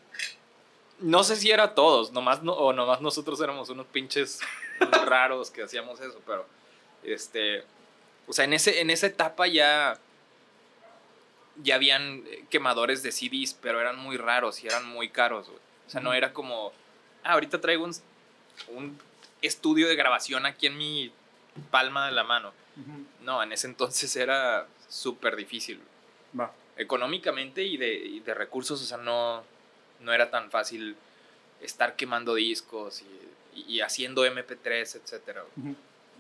[1.01, 4.41] No sé si era todos, nomás no, o nomás nosotros éramos unos pinches
[5.07, 6.47] raros que hacíamos eso, pero
[7.05, 7.65] este,
[8.27, 9.99] o sea, en, ese, en esa etapa ya,
[11.63, 16.01] ya habían quemadores de CDs, pero eran muy raros y eran muy caros, O sea,
[16.01, 16.73] no era como,
[17.23, 17.95] ah, ahorita traigo un,
[18.69, 18.99] un,
[19.43, 21.13] estudio de grabación aquí en mi
[21.71, 22.53] palma de la mano.
[23.21, 25.81] No, en ese entonces era súper difícil.
[26.77, 29.45] Económicamente y de, de, recursos, o sea, no,
[30.01, 30.97] no era tan fácil
[31.61, 33.03] estar quemando discos
[33.55, 35.45] y, y, haciendo MP3, etcétera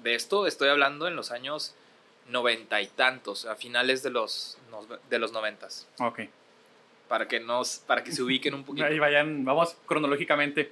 [0.05, 1.75] de esto estoy hablando en los años
[2.31, 4.57] noventa y tantos, a finales de los,
[5.11, 5.89] de los noventas.
[5.99, 6.21] Ok.
[7.09, 8.87] Para que, nos, para que se ubiquen un poquito.
[8.87, 10.71] Ahí vayan, vamos cronológicamente.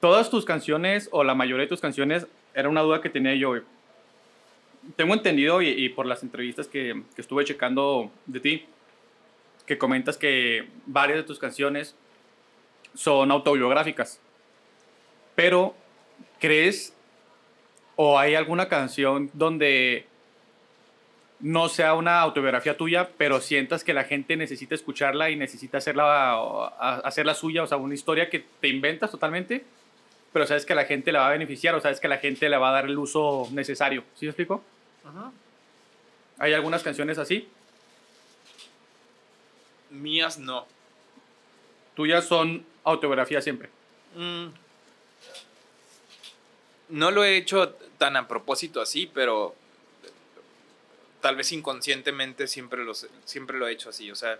[0.00, 3.54] Todas tus canciones, o la mayoría de tus canciones, era una duda que tenía yo.
[4.96, 8.66] Tengo entendido, y, y por las entrevistas que, que estuve checando de ti,
[9.66, 11.94] que comentas que varias de tus canciones
[12.94, 14.20] son autobiográficas.
[15.36, 15.74] Pero,
[16.40, 16.94] ¿crees
[18.04, 20.06] o hay alguna canción donde
[21.38, 26.36] no sea una autobiografía tuya, pero sientas que la gente necesita escucharla y necesita hacerla,
[27.04, 29.64] hacerla suya, o sea, una historia que te inventas totalmente,
[30.32, 32.56] pero sabes que la gente la va a beneficiar o sabes que la gente le
[32.56, 34.02] va a dar el uso necesario.
[34.16, 34.64] ¿Sí me explico?
[35.04, 35.30] Ajá.
[36.38, 37.46] ¿Hay algunas canciones así?
[39.90, 40.66] Mías no.
[41.94, 43.68] Tuyas son autobiografías siempre.
[44.16, 44.61] Mm.
[46.92, 49.54] No lo he hecho tan a propósito así, pero
[51.22, 52.84] tal vez inconscientemente siempre,
[53.24, 54.10] siempre lo he hecho así.
[54.10, 54.38] O sea,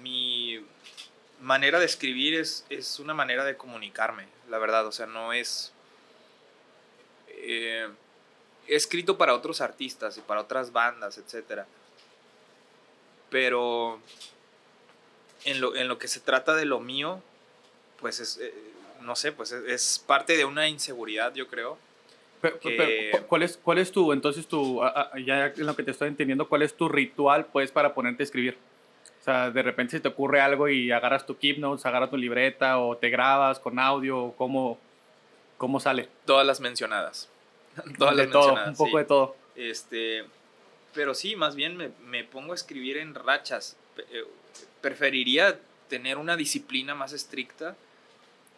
[0.00, 0.62] mi
[1.40, 4.86] manera de escribir es, es una manera de comunicarme, la verdad.
[4.86, 5.72] O sea, no es...
[7.28, 7.88] eh,
[8.66, 11.62] he escrito para otros artistas y para otras bandas, etc.
[13.30, 14.00] Pero
[15.44, 17.22] en lo, en lo que se trata de lo mío,
[18.00, 18.52] pues es, eh,
[19.04, 21.78] no sé, pues es, es parte de una inseguridad, yo creo.
[22.40, 24.80] Pero, Que- pero, ¿cu- ¿cuál, es, ¿Cuál es tu, entonces tu,
[25.24, 28.24] ya en lo que te estoy entendiendo, cuál es tu ritual pues para ponerte a
[28.24, 28.58] escribir?
[29.20, 32.18] O sea, de repente se te ocurre algo y agarras tu Keep Notes, agarras tu
[32.18, 34.78] libreta o te grabas con audio, ¿cómo,
[35.56, 36.08] cómo sale?
[36.26, 37.30] Todas las mencionadas.
[37.98, 38.68] Todas de las todo, mencionadas.
[38.68, 38.96] un poco sí.
[38.98, 39.36] de todo.
[39.56, 40.24] Este,
[40.92, 43.76] pero sí, más bien me, me pongo a escribir en rachas.
[44.12, 44.24] Eh,
[44.82, 47.74] Preferiría tener una disciplina más estricta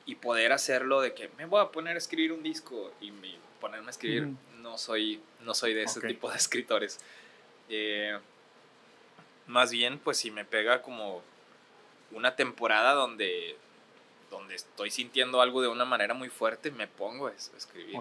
[0.06, 3.36] y poder hacerlo de que me voy a poner a escribir un disco y me-
[3.60, 4.22] ponerme a escribir.
[4.60, 7.00] No soy, no soy de ese tipo de escritores.
[7.68, 8.18] Eh,
[9.46, 11.22] más bien, pues si me pega como
[12.12, 13.56] una temporada donde,
[14.30, 17.96] donde estoy sintiendo algo de una manera muy fuerte, me pongo a es- a escribir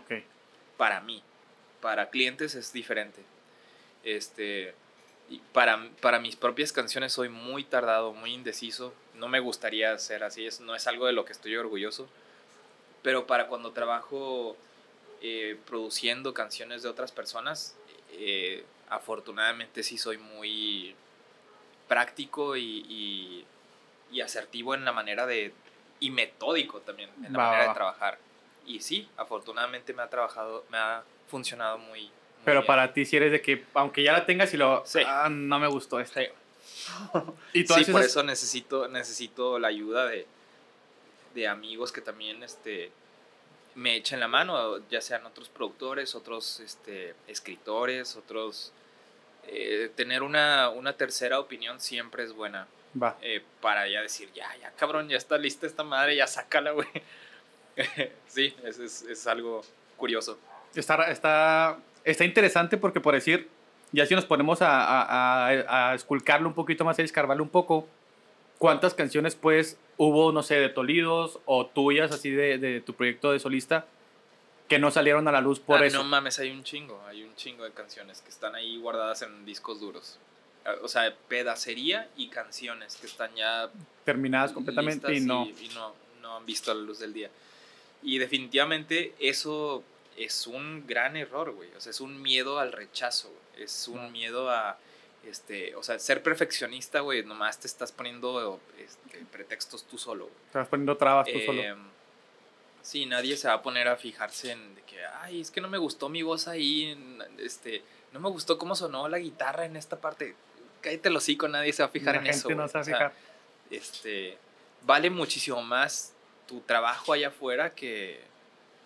[0.77, 1.23] para mí.
[1.81, 3.21] Para clientes es diferente.
[4.03, 4.73] Este,
[5.29, 8.93] y para, para mis propias canciones soy muy tardado, muy indeciso.
[9.17, 12.07] No me gustaría ser así, es, no es algo de lo que estoy orgulloso.
[13.01, 14.57] Pero para cuando trabajo
[15.21, 17.75] eh, produciendo canciones de otras personas,
[18.11, 20.95] eh, afortunadamente sí soy muy
[21.87, 23.45] práctico y, y-
[24.11, 25.53] y asertivo en la manera de...
[25.99, 28.17] y metódico también en la manera de trabajar.
[28.65, 32.11] Y sí, afortunadamente me ha trabajado, me ha funcionado muy, muy
[32.43, 32.67] Pero bien.
[32.67, 34.83] para ti si eres de que, aunque ya la tengas y lo...
[34.85, 35.01] Sí.
[35.05, 36.27] Ah, no me gustó este.
[36.27, 36.31] Sí.
[37.53, 40.25] Y Sí, por eso necesito, necesito la ayuda de,
[41.33, 42.91] de amigos que también este,
[43.75, 48.71] me echen la mano, ya sean otros productores, otros este, escritores, otros...
[49.47, 52.67] eh, tener una, una tercera opinión siempre es buena
[52.99, 53.17] Va.
[53.21, 56.87] eh, para ya decir, ya, ya, cabrón, ya está lista esta madre, ya sácala, güey.
[58.27, 59.61] sí, es, es, es algo
[59.97, 60.39] curioso.
[60.73, 63.49] Está, está, está interesante porque, por decir,
[63.95, 67.49] ya si nos ponemos a, a, a, a esculcarlo un poquito más, a escarbarlo un
[67.49, 67.87] poco,
[68.57, 73.31] ¿cuántas canciones, pues, hubo, no sé, de Tolidos o tuyas, así de, de tu proyecto
[73.31, 73.85] de solista,
[74.67, 75.97] que no salieron a la luz por Ah, eso?
[75.97, 79.45] No mames, hay un chingo, hay un chingo de canciones que están ahí guardadas en
[79.45, 80.19] discos duros.
[80.65, 83.69] Ah, O sea, pedacería y canciones que están ya
[84.03, 85.45] terminadas completamente y no.
[85.45, 87.29] y no, no han visto la luz del día.
[88.03, 89.83] Y definitivamente eso
[90.17, 91.69] es un gran error, güey.
[91.75, 93.63] O sea, es un miedo al rechazo, güey.
[93.65, 94.77] Es un miedo a,
[95.25, 100.25] este, o sea, ser perfeccionista, güey, nomás te estás poniendo este, pretextos tú solo.
[100.25, 100.35] güey.
[100.51, 101.61] Te vas poniendo trabas tú solo.
[101.61, 101.75] Eh,
[102.81, 105.67] Sí, nadie se va a poner a fijarse en de que, ay, es que no
[105.67, 106.95] me gustó mi voz ahí,
[107.39, 110.35] este, no me gustó cómo sonó la guitarra en esta parte.
[110.81, 112.49] Cállate el hocico, nadie se va a fijar La en gente eso.
[112.51, 112.67] no güey.
[112.69, 113.13] se va a O sea, fijar.
[113.71, 114.37] este,
[114.83, 116.13] vale muchísimo más
[116.47, 118.21] tu trabajo allá afuera que,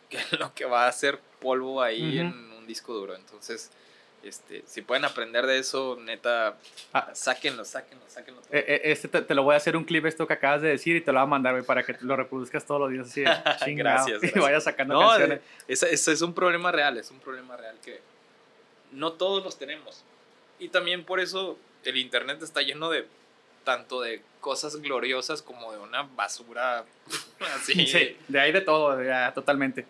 [0.09, 3.15] que lo que va a hacer polvo ahí en un disco duro.
[3.15, 3.71] Entonces,
[4.23, 6.57] este, si pueden aprender de eso, neta,
[6.91, 7.09] Ah.
[7.13, 8.41] sáquenlo, sáquenlo, sáquenlo.
[8.41, 8.53] todo.
[8.53, 10.67] Eh, eh, Este te, te lo voy a hacer un clip esto que acabas de
[10.69, 13.07] decir y te lo voy a mandar, güey, para que lo reproduzcas todos los días
[13.07, 13.23] así.
[13.65, 14.43] chingado, Gracias, Y gracias.
[14.43, 15.39] vayas sacando No, canciones.
[15.67, 18.01] Ese, ese es un problema real, es un problema real que
[18.91, 20.03] no todos los tenemos.
[20.59, 23.07] Y también por eso el Internet está lleno de
[23.63, 26.83] tanto de cosas gloriosas como de una basura
[27.55, 27.85] así.
[27.87, 29.85] Sí, de ahí de todo, ya, totalmente.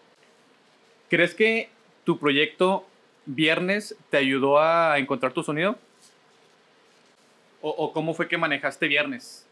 [1.10, 1.70] ¿Crees que
[2.04, 2.86] tu proyecto
[3.26, 5.78] Viernes te ayudó a encontrar tu sonido?
[7.62, 9.46] ¿O, o cómo fue que manejaste Viernes?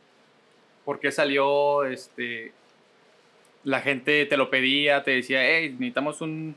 [0.85, 2.53] ¿Por qué salió, este,
[3.63, 6.55] la gente te lo pedía, te decía, hey, necesitamos un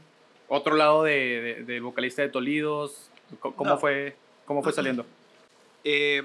[0.48, 3.10] otro lado de, vocalista de Tolidos?
[3.40, 5.04] ¿Cómo, fue, cómo fue saliendo?
[5.82, 6.22] Eh,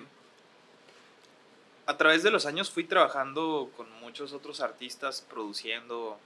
[1.88, 6.20] a través de los años fui trabajando con muchos otros artistas, produciendo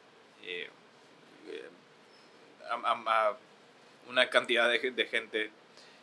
[0.44, 0.70] eh,
[2.70, 3.38] a,
[4.08, 5.52] una cantidad de, de, gente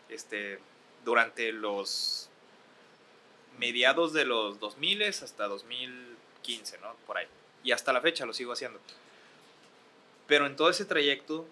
[0.09, 0.59] este,
[1.05, 2.29] durante los
[3.59, 6.95] mediados de los 2000 hasta 2015, ¿no?
[7.07, 7.27] Por ahí.
[7.65, 8.81] Y hasta la fecha lo sigo haciendo.
[10.27, 11.47] Pero en todo ese trayecto,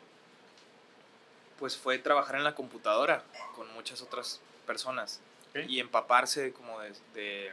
[1.58, 3.24] pues fue trabajar en la computadora
[3.54, 5.20] con muchas otras personas
[5.68, 7.52] y empaparse como de,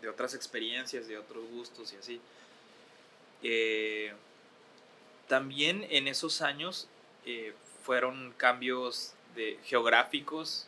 [0.00, 2.20] de, otras experiencias, de otros gustos y así.
[3.42, 4.14] Eh,
[5.28, 6.88] también en esos años
[7.24, 10.66] eh, fueron cambios de geográficos,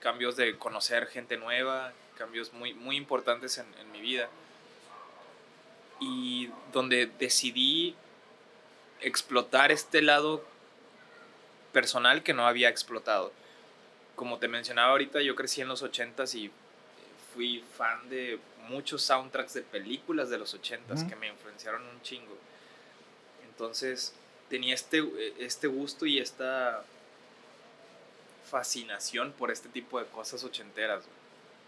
[0.00, 4.28] cambios de conocer gente nueva, cambios muy, muy importantes en, en mi vida.
[6.00, 7.94] Y donde decidí
[9.00, 10.44] explotar este lado
[11.72, 13.32] personal que no había explotado.
[14.16, 16.50] Como te mencionaba ahorita, yo crecí en los 80s y
[17.34, 22.36] fui fan de muchos soundtracks de películas de los 80s que me influenciaron un chingo.
[23.58, 24.14] Entonces
[24.48, 25.04] tenía este,
[25.40, 26.84] este gusto y esta
[28.48, 31.02] fascinación por este tipo de cosas ochenteras,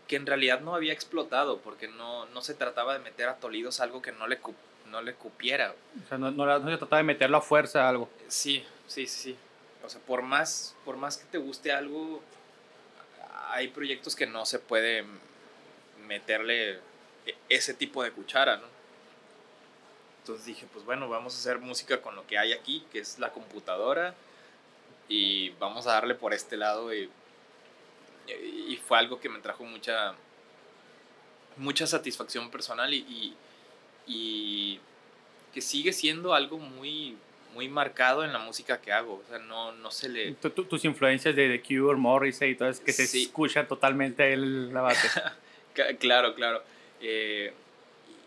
[0.07, 3.81] que en realidad no había explotado, porque no, no se trataba de meter a Tolidos
[3.81, 4.39] algo que no le,
[4.87, 5.75] no le cupiera.
[6.05, 8.09] O sea, no, no, se trataba de meterlo a fuerza a algo.
[8.29, 9.37] Sí, sí, sí.
[9.85, 12.23] O sea, por más, por más que te guste algo,
[13.49, 15.05] hay proyectos que no se puede
[16.07, 16.75] meterle
[17.27, 18.80] e, ese tipo de cuchara, ¿no?
[20.31, 23.19] Entonces dije, pues bueno, vamos a hacer música con lo que hay aquí, que es
[23.19, 24.15] la computadora,
[25.09, 26.95] y vamos a darle por este lado.
[26.95, 27.11] Y,
[28.29, 30.15] y fue algo que me trajo mucha,
[31.57, 33.35] mucha satisfacción personal y,
[34.07, 34.79] y,
[35.53, 37.17] que sigue siendo algo muy,
[37.55, 39.15] muy marcado en la música que hago.
[39.15, 40.35] O sea, no, no se le...
[40.35, 44.83] tus influencias de The Cure, Morrissey y todo eso, que se escuchan totalmente el, la
[44.83, 45.09] base.
[45.99, 46.63] claro, claro.
[47.01, 47.53] Eh,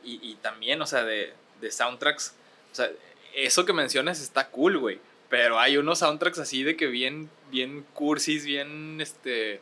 [0.04, 1.32] y, y, también, o sea, de,
[1.63, 2.36] de soundtracks.
[2.71, 2.91] O sea,
[3.34, 4.99] eso que mencionas está cool, güey.
[5.30, 9.60] Pero hay unos soundtracks así de que bien, bien cursis, bien, este...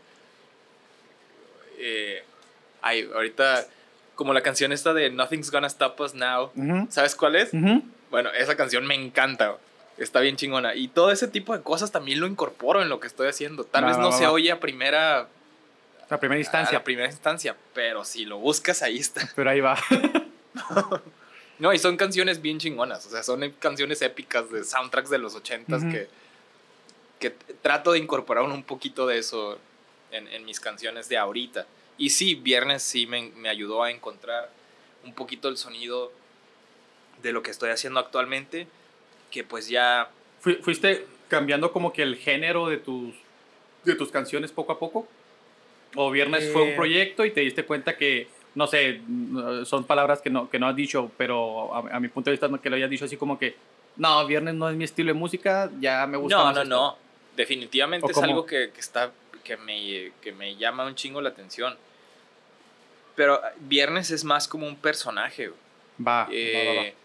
[1.78, 2.24] Eh,
[2.82, 3.66] hay, ahorita,
[4.16, 6.52] como la canción esta de Nothing's Gonna Stop Us Now.
[6.90, 7.52] ¿Sabes cuál es?
[8.10, 9.56] Bueno, esa canción me encanta.
[9.98, 10.76] Está bien chingona.
[10.76, 13.64] Y todo ese tipo de cosas también lo incorporo en lo que estoy haciendo.
[13.64, 15.28] Tal vez no se oye a primera...
[16.10, 16.80] A primera instancia.
[16.80, 17.56] A primera instancia.
[17.74, 19.30] Pero si lo buscas, ahí está.
[19.36, 19.78] Pero ahí va.
[21.62, 25.36] No, y son canciones bien chingonas, o sea, son canciones épicas de soundtracks de los
[25.36, 26.08] ochentas que,
[27.20, 27.30] que
[27.62, 29.60] trato de incorporar un poquito de eso
[30.10, 31.68] en, en, mis canciones de ahorita.
[32.00, 34.50] Y sí, Viernes sí me, me ayudó a encontrar
[35.04, 36.12] un poquito el sonido
[37.22, 38.66] de lo que estoy haciendo actualmente,
[39.30, 40.10] que pues ya...
[40.40, 43.14] ¿Fuiste cambiando como que el género de tus,
[43.84, 45.08] de tus canciones poco a poco?
[45.96, 49.02] ¿O Viernes fue un eh, proyecto y te diste cuenta que no sé,
[49.66, 52.62] son palabras que no, que no has dicho, pero a, mi punto de vista no
[52.62, 53.56] que lo hayas dicho así como que,
[53.98, 56.38] no, viernes no es mi estilo de música, ya me gusta.
[56.38, 56.98] No, no, no,
[57.36, 59.12] definitivamente es algo que, que, está,
[59.44, 61.78] que, me, que me llama un chingo la atención.
[63.16, 65.50] Pero viernes es más como un personaje.
[65.50, 66.96] Va, va, va, eh,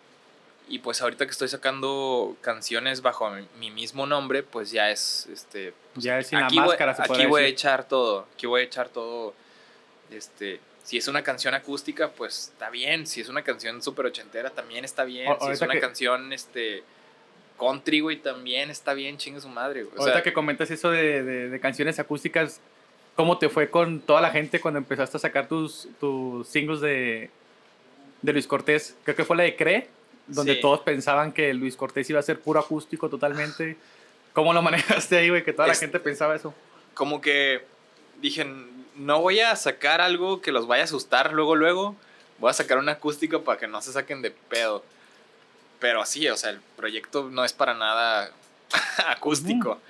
[0.68, 5.74] Y pues ahorita que estoy sacando canciones bajo mi, mismo nombre, pues ya es, este...
[5.94, 8.64] Pues ya es sin la máscara, se Aquí voy a echar todo, aquí voy a
[8.64, 9.35] echar todo,
[10.11, 13.09] este si es una canción acústica, pues está bien.
[13.09, 15.35] Si es una canción súper ochentera, también está bien.
[15.40, 16.85] si es una canción este,
[17.59, 19.99] country, güey, también está bien, chingue su madre, güey.
[19.99, 22.61] ahorita que comentas eso de, de, canciones acústicas,
[23.16, 27.31] ¿cómo te fue con toda la gente cuando empezaste a sacar tus, tus singles de,
[28.22, 28.94] de Luis Cortés?
[29.03, 29.88] Creo que fue la de Cree,
[30.29, 33.77] donde todos pensaban que Luis Cortés iba a ser puro acústico totalmente.
[34.33, 35.42] ¿Cómo lo manejaste ahí, güey?
[35.42, 36.55] Que toda la gente pensaba eso.
[36.94, 37.62] Como que
[38.20, 38.46] dije,
[38.96, 41.96] no voy a sacar algo que los vaya a asustar luego, luego.
[42.38, 44.85] Voy a sacar un acústico para que no se saquen de pedo.
[45.78, 48.30] Pero así, o sea, el proyecto no es para nada
[49.06, 49.80] acústico.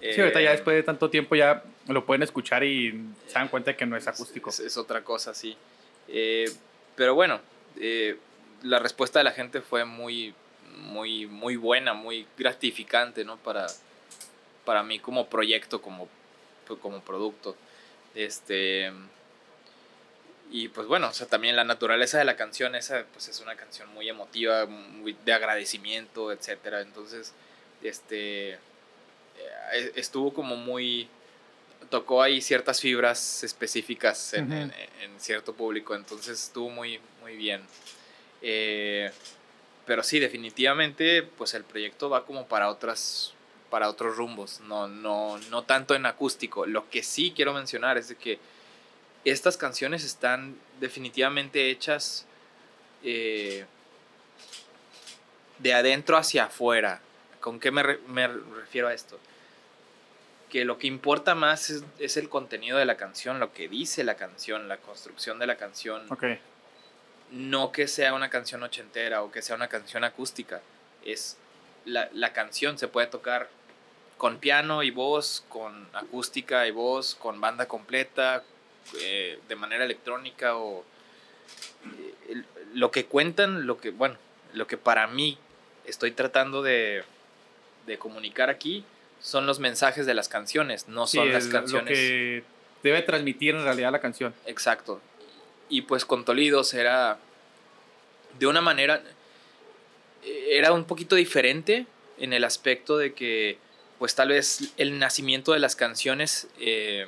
[0.00, 2.90] Sí, ahorita ya eh, después de tanto tiempo ya lo pueden escuchar y
[3.26, 4.50] se dan cuenta de que no es acústico.
[4.50, 5.56] Es, otra cosa, sí.
[6.08, 6.50] Eh,
[6.96, 7.40] pero bueno,
[7.78, 8.18] eh,
[8.62, 10.34] la respuesta de la gente fue muy,
[10.76, 13.36] muy, muy buena, muy gratificante, ¿no?
[13.36, 13.68] Para,
[14.64, 16.08] para mí como proyecto, como,
[16.80, 17.56] como producto.
[18.14, 18.92] Este.
[20.50, 23.56] Y pues bueno, o sea, también la naturaleza de la canción, esa pues es una
[23.56, 26.80] canción muy emotiva, muy de agradecimiento, etcétera.
[26.82, 27.32] Entonces,
[27.82, 28.52] este.
[28.52, 31.08] Eh, estuvo como muy.
[31.90, 34.72] Tocó ahí ciertas fibras específicas en, en,
[35.18, 37.60] cierto público, entonces estuvo muy, muy bien.
[38.40, 39.10] Eh,
[39.84, 43.34] pero sí, definitivamente, pues el proyecto va como para otras
[43.72, 46.66] para otros rumbos, no, no, no tanto en acústico.
[46.66, 48.38] Lo que sí quiero mencionar es de que
[49.24, 52.26] estas canciones están definitivamente hechas
[53.02, 53.64] eh,
[55.58, 57.00] de adentro hacia afuera.
[57.40, 59.18] ¿Con qué me, me refiero a esto?
[60.50, 64.04] Que lo que importa más es, es, el contenido de la canción, lo que dice
[64.04, 66.04] la canción, la construcción de la canción.
[66.12, 66.38] Okay.
[67.30, 70.60] No que sea una canción ochentera o que sea una canción acústica.
[71.06, 71.38] Es
[71.86, 73.48] la, la canción se puede tocar
[74.22, 78.44] con piano y voz, con acústica y voz, con banda completa,
[79.00, 80.84] eh, de manera electrónica o
[82.28, 84.16] eh, lo que cuentan, lo que, bueno,
[84.52, 85.38] lo que para mí
[85.86, 87.02] estoy tratando de,
[87.84, 88.84] de comunicar aquí
[89.20, 91.90] son los mensajes de las canciones, no son las canciones.
[91.90, 92.44] Lo que
[92.84, 94.32] debe transmitir en realidad la canción.
[94.46, 95.00] Exacto.
[95.68, 97.18] Y pues con Tolidos era
[98.38, 99.02] de una manera,
[100.22, 101.86] era un poquito diferente
[102.18, 103.58] en el aspecto de que
[104.02, 107.06] pues tal vez el nacimiento de las canciones eh,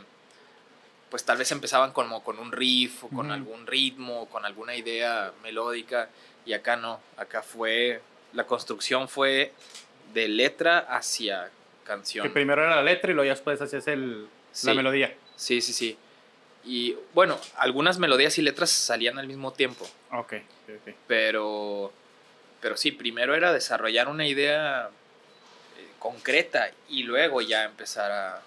[1.10, 5.32] pues tal vez empezaban como con un riff o con algún ritmo, con alguna idea
[5.42, 6.08] melódica
[6.46, 8.00] y acá no, acá fue,
[8.32, 9.50] la construcción fue
[10.12, 11.50] de letra hacia
[11.82, 12.28] canción.
[12.28, 14.28] Que primero era la letra y luego ya después hacías el,
[14.62, 15.12] la melodía.
[15.34, 15.98] Sí, sí, sí.
[16.62, 19.84] Y bueno, algunas melodías y letras salían al mismo tiempo.
[20.12, 20.34] Ok,
[21.08, 21.92] Pero,
[22.60, 24.90] pero sí, primero era desarrollar una idea
[26.04, 28.42] concreta y luego ya empezar a...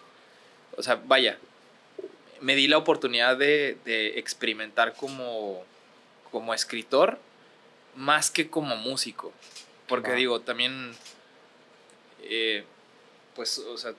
[0.78, 1.40] O sea, vaya,
[2.40, 5.66] me di la oportunidad de, de experimentar como,
[6.32, 7.18] como escritor
[7.96, 9.34] más que como músico.
[9.88, 10.94] Porque digo, también,
[12.22, 12.64] eh,
[13.36, 13.96] pues, o sea,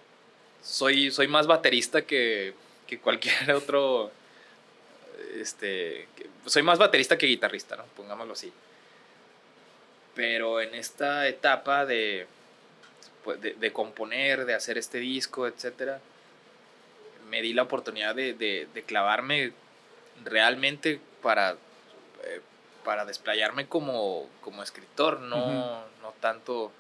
[0.63, 2.55] soy, soy más baterista que,
[2.87, 4.13] que cualquier otro,
[5.35, 6.07] este,
[6.47, 7.83] soy más baterista que guitarrista, ¿no?
[7.97, 8.53] Pongámoslo así.
[10.15, 12.29] Pero en esta etapa de,
[13.35, 16.01] de, de componer, de hacer este disco, etcétera,
[17.29, 19.53] me di la oportunidad de, de, de clavarme
[20.25, 21.53] realmente para,
[22.25, 22.41] eh,
[22.85, 26.73] para desplayarme como, como escritor, no, no, tanto,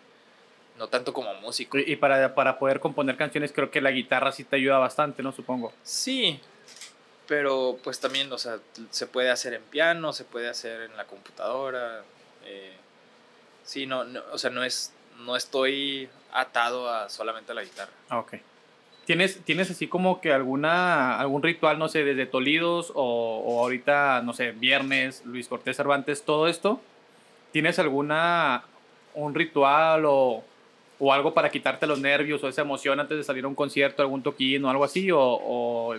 [0.79, 1.79] no tanto como músico.
[1.79, 5.33] Y para, para poder componer canciones creo que la guitarra sí te ayuda bastante, ¿no?
[5.33, 5.73] Supongo.
[5.83, 6.41] Sí,
[7.27, 8.59] pero pues también, o sea,
[8.91, 12.03] se puede hacer en piano, se puede hacer en la computadora.
[12.45, 12.73] Eh,
[13.65, 17.93] sí, no, no, o sea, no es, no estoy atado a solamente a la guitarra.
[18.09, 18.35] Ah, ok.
[19.05, 24.21] ¿Tienes, ¿Tienes así como que alguna, algún ritual, no sé, desde Tolidos o, o, ahorita,
[24.23, 26.81] no sé, Viernes, Luis Cortés Cervantes, todo esto?
[27.51, 28.65] ¿Tienes alguna,
[29.15, 30.45] un ritual o,
[30.99, 34.03] o algo para quitarte los nervios o esa emoción antes de salir a un concierto,
[34.03, 35.11] algún toquín o algo así?
[35.11, 35.95] ¿O, o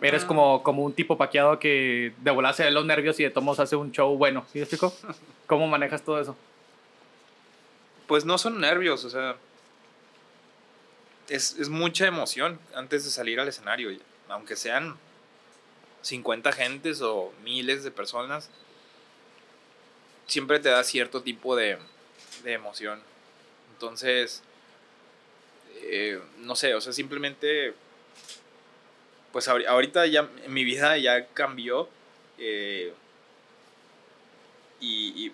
[0.00, 0.26] eres ah.
[0.26, 3.76] como, como un tipo paqueado que de volar se los nervios y de tomos hace
[3.76, 4.46] un show bueno?
[4.50, 4.94] ¿Sí explico?
[5.46, 6.34] ¿Cómo manejas todo eso?
[8.08, 9.36] Pues no son nervios, o sea
[11.28, 13.90] es, es, mucha emoción antes de salir al escenario,
[14.28, 14.96] aunque sean
[16.02, 18.50] 50 gentes o miles de personas,
[20.26, 21.78] siempre te da cierto tipo de,
[22.44, 23.00] de emoción.
[23.74, 24.42] Entonces,
[25.82, 27.74] eh, no sé, o sea, simplemente,
[29.32, 31.88] pues ahorita ya mi vida ya cambió.
[32.38, 32.92] Eh,
[34.80, 35.32] y, y,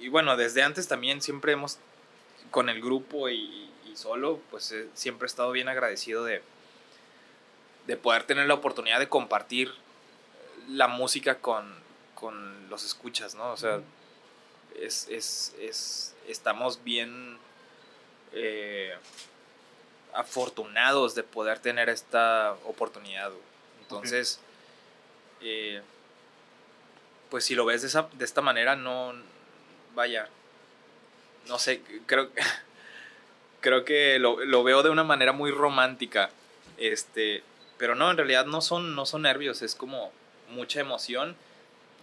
[0.00, 1.78] y, bueno, desde antes también siempre hemos,
[2.52, 6.42] con el grupo y, solo, pues eh, siempre he estado bien agradecido de,
[7.86, 9.70] de poder tener la oportunidad de compartir
[10.68, 11.74] la música con,
[12.14, 13.52] con los escuchas, ¿no?
[13.52, 13.80] O sea,
[14.80, 17.36] es, es, es, estamos bien
[18.32, 18.94] eh,
[20.14, 23.30] afortunados de poder tener esta oportunidad.
[23.82, 24.40] Entonces,
[25.40, 25.82] eh,
[27.30, 29.12] pues si lo ves de, esa, de esta manera, no,
[29.94, 30.28] vaya,
[31.48, 32.42] no sé, creo que
[33.60, 36.30] creo que lo, lo, veo de una manera muy romántica.
[36.76, 37.42] Este,
[37.78, 40.12] pero no, en realidad no son, no son nervios, es como
[40.50, 41.36] mucha emoción.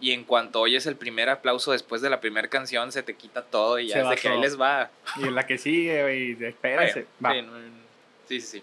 [0.00, 3.42] Y en cuanto oyes el primer aplauso después de la primera canción, se te quita
[3.42, 4.90] todo y ya es de que ahí les va.
[5.16, 7.06] Y en la que sigue, y espérense.
[7.24, 7.34] Va.
[8.26, 8.62] Sí, sí, sí,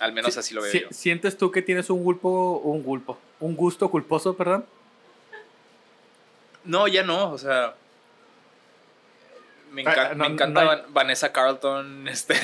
[0.00, 0.88] Al menos así lo veo yo.
[0.90, 4.64] ¿Sientes tú que tienes un gulpo, un gulpo, un gusto culposo, perdón?
[6.64, 7.74] No, ya no, o sea,
[9.74, 12.34] me, ah, me encanta Vanessa Carlton, este,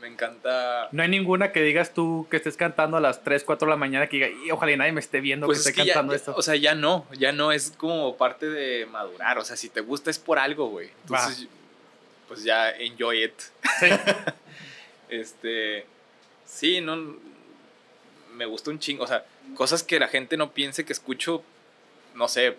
[0.00, 0.88] me encanta...
[0.92, 3.76] No hay ninguna que digas tú que estés cantando a las 3, 4 de la
[3.76, 6.34] mañana que diga, y ojalá nadie me esté viendo pues que esté cantando esto.
[6.36, 9.80] o sea, ya no, ya no, es como parte de madurar, o sea, si te
[9.80, 10.90] gusta es por algo, güey.
[11.02, 11.46] Entonces,
[12.28, 13.34] pues ya enjoy it.
[13.78, 13.86] Sí.
[15.08, 15.86] este,
[16.44, 17.16] sí, no,
[18.34, 21.42] me gusta un chingo, o sea, cosas que la gente no piense que escucho,
[22.14, 22.56] no sé,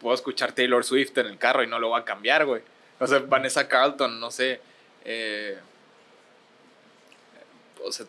[0.00, 2.62] puedo escuchar Taylor Swift en el carro y no lo va a cambiar, güey.
[2.98, 4.60] O sea, Vanessa Carlton, no sé.
[5.04, 5.58] Eh,
[7.84, 8.06] o sea,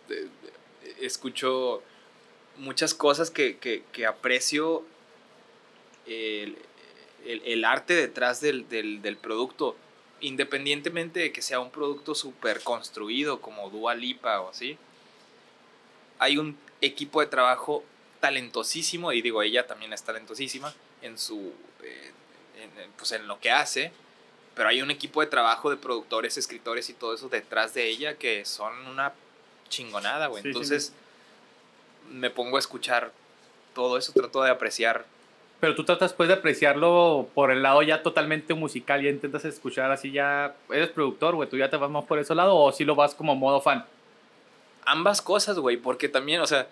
[1.02, 1.84] escucho
[2.58, 4.84] muchas cosas que, que- que aprecio
[6.08, 6.58] el,
[7.26, 9.76] el- el arte detrás del, del- del producto,
[10.22, 14.78] independientemente de que sea un producto súper construido como Dua Lipa o así,
[16.20, 17.84] hay un equipo de trabajo
[18.20, 20.74] talentosísimo, y digo, ella también es talentosísima
[21.04, 22.12] en su, eh,
[22.60, 23.92] en, pues en lo que hace,
[24.58, 28.16] pero hay un equipo de trabajo de productores, escritores y todo eso detrás de ella
[28.16, 29.14] que son una
[29.70, 30.42] chingonada, güey.
[30.42, 30.94] Sí, sí, Entonces
[32.12, 33.12] me pongo a escuchar
[33.76, 35.06] todo eso, trato de apreciar.
[35.60, 39.92] Pero tú tratas pues de apreciarlo por el lado ya totalmente musical, ya intentas escuchar
[39.92, 42.84] así ya, eres productor, güey, tú ya te vas más por ese lado o si
[42.84, 43.86] lo vas como modo fan.
[44.86, 46.68] Ambas cosas, güey, porque también, o sea,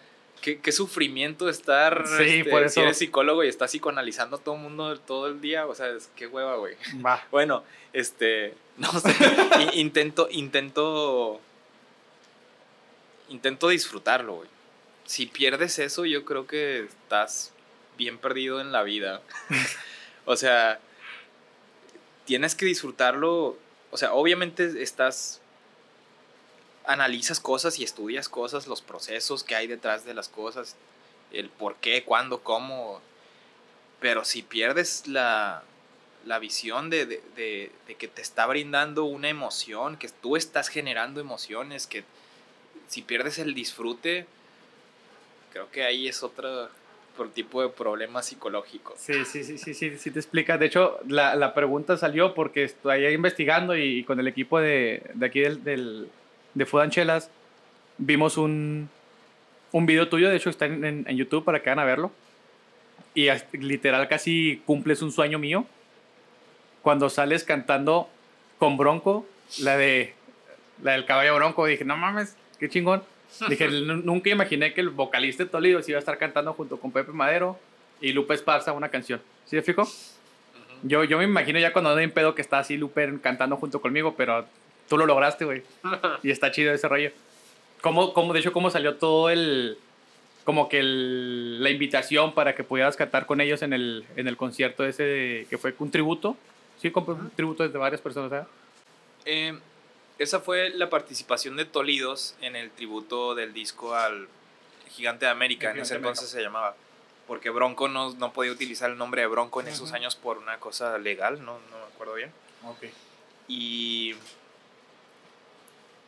[0.45, 2.81] qué, qué sufrimiento estar, Sí, este, por si eso.
[2.81, 6.11] eres psicólogo y estás psicoanalizando a todo el mundo todo el día, o sea, es
[6.15, 6.75] qué hueva, güey.
[7.03, 7.25] Va.
[7.31, 9.09] Bueno, este, no sé,
[9.73, 11.41] intento, intento,
[13.29, 14.49] intento disfrutarlo, güey.
[15.05, 17.51] Si pierdes eso, yo creo que estás
[17.97, 19.21] bien perdido en la vida.
[20.25, 20.79] o sea,
[22.25, 23.57] tienes que disfrutarlo,
[23.89, 25.41] o sea, obviamente estás,
[26.87, 30.75] analizas cosas y estudias cosas, los procesos que hay detrás de las cosas,
[31.31, 33.01] el por qué, cuándo, cómo,
[33.99, 35.63] pero si pierdes la,
[36.25, 41.19] la visión de, de- de- que te está brindando una emoción, que tú estás generando
[41.21, 42.03] emociones, que
[42.87, 44.25] si pierdes el disfrute,
[45.51, 46.69] creo que ahí es otro
[47.33, 48.93] tipo de problema psicológico.
[48.97, 50.57] Sí, sí, sí, sí, sí, sí te explica.
[50.57, 55.01] De hecho, la, la pregunta salió porque estoy ahí investigando y, con el equipo de,
[55.23, 55.63] aquí del,
[56.55, 57.29] de Food and Chelas
[57.97, 58.89] vimos un,
[59.71, 62.11] un video tuyo, de hecho está en, YouTube para que vayan a verlo.
[63.13, 65.65] Y literal casi cumples un sueño mío
[66.81, 68.09] cuando sales cantando
[68.59, 69.25] con Bronco,
[69.59, 70.13] la de
[70.83, 71.65] la del caballo Bronco.
[71.65, 73.03] Dije, no mames, qué chingón.
[73.49, 76.77] Dije, "Nu- nunca imaginé que el vocalista de Toledo se iba a estar cantando junto
[76.77, 77.57] con Pepe Madero
[78.01, 79.21] y Lupe Esparza una canción.
[79.45, 79.83] ¿Sí explico?
[79.83, 79.91] Ujú.
[80.83, 83.81] Yo, yo me imagino ya cuando ando en pedo que está así Lupe cantando junto
[83.81, 84.45] conmigo, pero
[84.89, 85.63] tú lo lograste, güey.
[86.23, 87.11] Y está chido ese rollo.
[87.81, 89.77] ¿Cómo, cómo, de hecho, cómo salió todo el...
[90.43, 94.37] Como que el- la invitación para que pudieras cantar con ellos en el, en el
[94.37, 96.37] concierto ese de- que fue un tributo.
[96.81, 98.45] Sí, con un tributo de varias personas.
[99.25, 99.57] Eh,
[100.19, 104.27] esa fue la participación de Tolidos en el tributo del disco al
[104.91, 106.75] Gigante de América, El en ese entonces se llamaba.
[107.27, 110.57] Porque Bronco no, no podía utilizar el nombre de Bronco en esos años por una
[110.59, 112.31] cosa legal, no, no me acuerdo bien.
[112.65, 112.83] Ok.
[113.47, 114.13] Y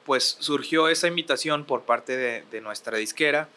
[0.08, 3.50] pues surgió esa invitación por parte de, de nuestra disquera,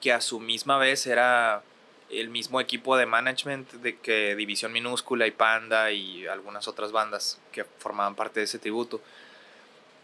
[0.00, 1.62] que a su misma vez era
[2.10, 7.38] el mismo equipo de management de que División Minúscula y Panda y algunas otras bandas
[7.52, 9.00] que formaban parte de ese tributo.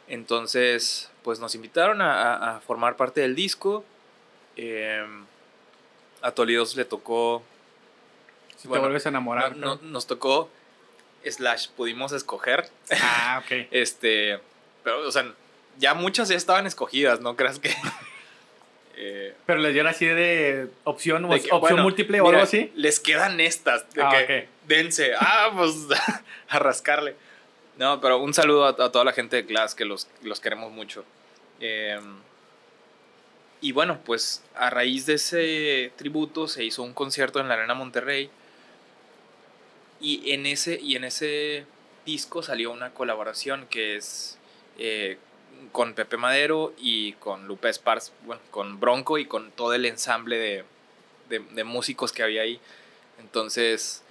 [0.09, 3.85] Entonces, pues nos invitaron a, formar parte del disco.
[4.57, 5.03] Eh,
[6.21, 7.43] a Tolidos le tocó
[8.59, 9.57] Si Bueno, te vuelves a enamorar.
[9.57, 10.51] no- nos tocó
[11.25, 12.69] slash pudimos escoger
[13.01, 13.69] Ah, ok.
[13.71, 14.41] este,
[14.83, 15.33] pero, o sea,
[15.79, 17.75] ya muchas ya estaban escogidas, ¿no creas que?
[18.97, 22.45] eh, Pero les dieron así de opción, de que, opción bueno, múltiple o mira, algo
[22.45, 22.73] así.
[22.75, 25.75] Les quedan estas, de Ah, que dense, ah, pues
[26.49, 27.17] a rascarle.
[27.79, 30.73] No, pero un saludo a, a toda la gente de Class, que los, los queremos
[30.73, 31.05] mucho.
[31.61, 31.99] Eh,
[33.63, 37.75] y bueno, pues a raíz de ese tributo se hizo un concierto en la Arena
[37.75, 38.29] Monterrey.
[40.01, 41.65] Y en ese, y en ese
[42.05, 44.37] disco salió una colaboración que es
[44.79, 45.19] eh,
[45.73, 50.37] con Pepe Madero y con Lupe Esparz, bueno, con Bronco y con todo el ensamble
[50.39, 50.65] de,
[51.29, 52.61] de, de músicos que había ahí.
[53.21, 54.03] Entonces,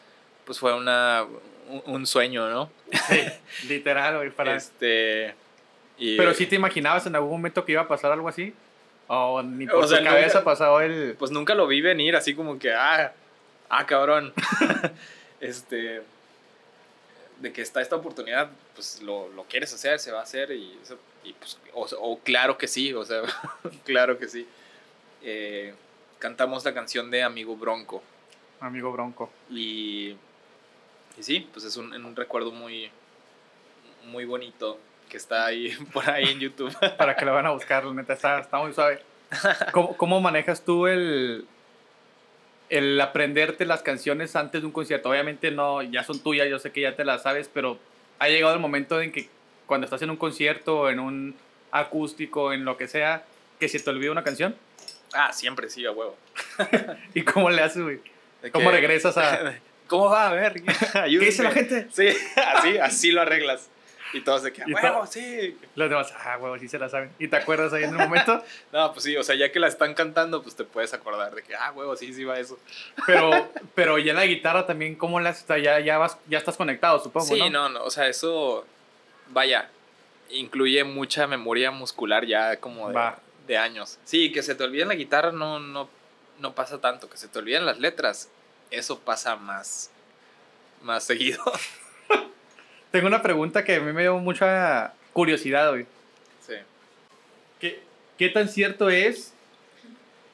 [0.45, 1.25] pues fue una,
[1.69, 2.71] un, un sueño, ¿no?
[3.67, 4.29] Literal, güey.
[4.31, 4.55] Para...
[4.55, 5.35] Este,
[5.97, 8.53] y- Pero sí te imaginabas en algún momento que iba a pasar algo así.
[9.07, 11.15] O ni O por sea, tu cabeza nunca- pasado el.
[11.19, 13.13] pues nunca lo vi venir así como que, ah,
[13.69, 14.33] ah, cabrón.
[15.41, 16.01] este,
[17.41, 20.77] de que está esta oportunidad, pues lo, lo quieres hacer, se va a hacer y,
[20.81, 23.21] eso- y pues, o, o claro que sí, o sea,
[23.85, 24.47] claro que sí.
[25.23, 25.73] Eh,
[26.19, 28.01] cantamos la canción de Amigo Bronco
[28.59, 29.29] Amigo Bronco.
[29.49, 30.15] y,
[31.17, 32.89] y sí, pues es un, un recuerdo muy,
[34.05, 34.79] muy bonito
[35.09, 36.75] que está ahí por ahí en YouTube.
[36.97, 39.01] Para que lo van a buscar, la neta, está, está muy suave.
[39.71, 41.45] ¿Cómo, cómo manejas tú el,
[42.71, 45.09] el aprenderte las canciones antes de un concierto?
[45.09, 47.77] Obviamente no, ya son tuyas, yo sé que ya te las sabes, pero
[48.17, 49.29] ha llegado el momento en que
[49.67, 51.35] cuando estás en un concierto, en un
[51.71, 53.23] acústico, en lo que sea,
[53.59, 54.55] que se te olvida una canción.
[55.13, 56.17] ah, siempre sí, a huevo.
[57.13, 57.99] ¿Y cómo le haces, güey?
[58.51, 59.53] ¿Cómo que- regresas a...?
[59.87, 60.29] ¿Cómo va?
[60.29, 60.63] A ver,
[60.93, 61.87] ¿Qué dice la gente?
[61.91, 62.07] Sí,
[62.37, 63.69] así, así lo arreglas.
[64.13, 65.57] Y todos de que, huevo, sí.
[65.75, 67.11] Los demás, ah, huevo, sí se la saben.
[67.19, 68.43] ¿Y te acuerdas ahí en el momento?
[68.71, 71.43] No, pues sí, o sea, ya que la están cantando, pues te puedes acordar de
[71.43, 72.57] que, ah, huevo, sí, sí va eso.
[73.05, 75.43] Pero, pero ya en la guitarra también, ¿cómo la haces?
[75.43, 77.49] O sea, ya, ya, vas, ya estás conectado, supongo, Sí, ¿no?
[77.49, 78.65] no, no, o sea, eso,
[79.29, 79.69] vaya,
[80.29, 83.19] incluye mucha memoria muscular ya como de, Va.
[83.47, 83.99] de años.
[84.05, 85.89] Sí, que se te olvide la guitarra no, no,
[86.39, 88.29] no pasa tanto, que se te olviden las letras,
[88.71, 89.91] eso pasa más,
[90.81, 91.43] más seguido.
[92.91, 95.85] Tengo una pregunta que a mí me dio mucha curiosidad, güey.
[96.45, 96.55] Sí.
[97.59, 97.81] ¿Qué,
[98.17, 99.33] ¿Qué tan cierto es?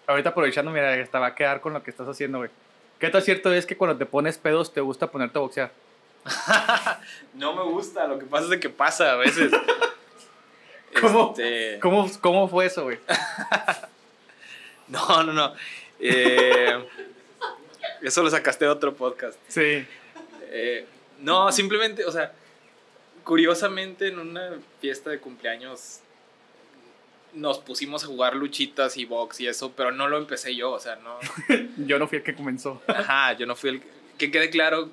[0.08, 2.50] Ahorita aprovechando, mira, hasta va a quedar con lo que estás haciendo, güey.
[3.00, 5.72] ¿Qué tan cierto es que cuando te pones pedos te gusta ponerte a boxear?
[7.36, 9.52] No me gusta, lo que pasa es de que pasa a veces.
[11.02, 11.36] ¿Cómo?
[11.38, 13.00] Este, ¿Cómo, cómo fue eso, güey?
[14.88, 15.54] No, no, no.
[16.00, 16.82] Eh,
[18.02, 19.38] eso lo sacaste de otro podcast.
[19.50, 19.86] Sí.
[20.44, 20.86] Eh,
[21.20, 22.32] no, simplemente, o sea,
[23.28, 26.00] curiosamente en una fiesta de cumpleaños
[27.34, 30.80] nos pusimos a jugar luchitas y box y eso, pero no lo empecé yo, o
[30.80, 31.20] sea, no.
[31.86, 32.82] Yo no fui el que comenzó.
[32.88, 33.82] Ajá, yo no fui el.
[34.18, 34.90] Que quede claro,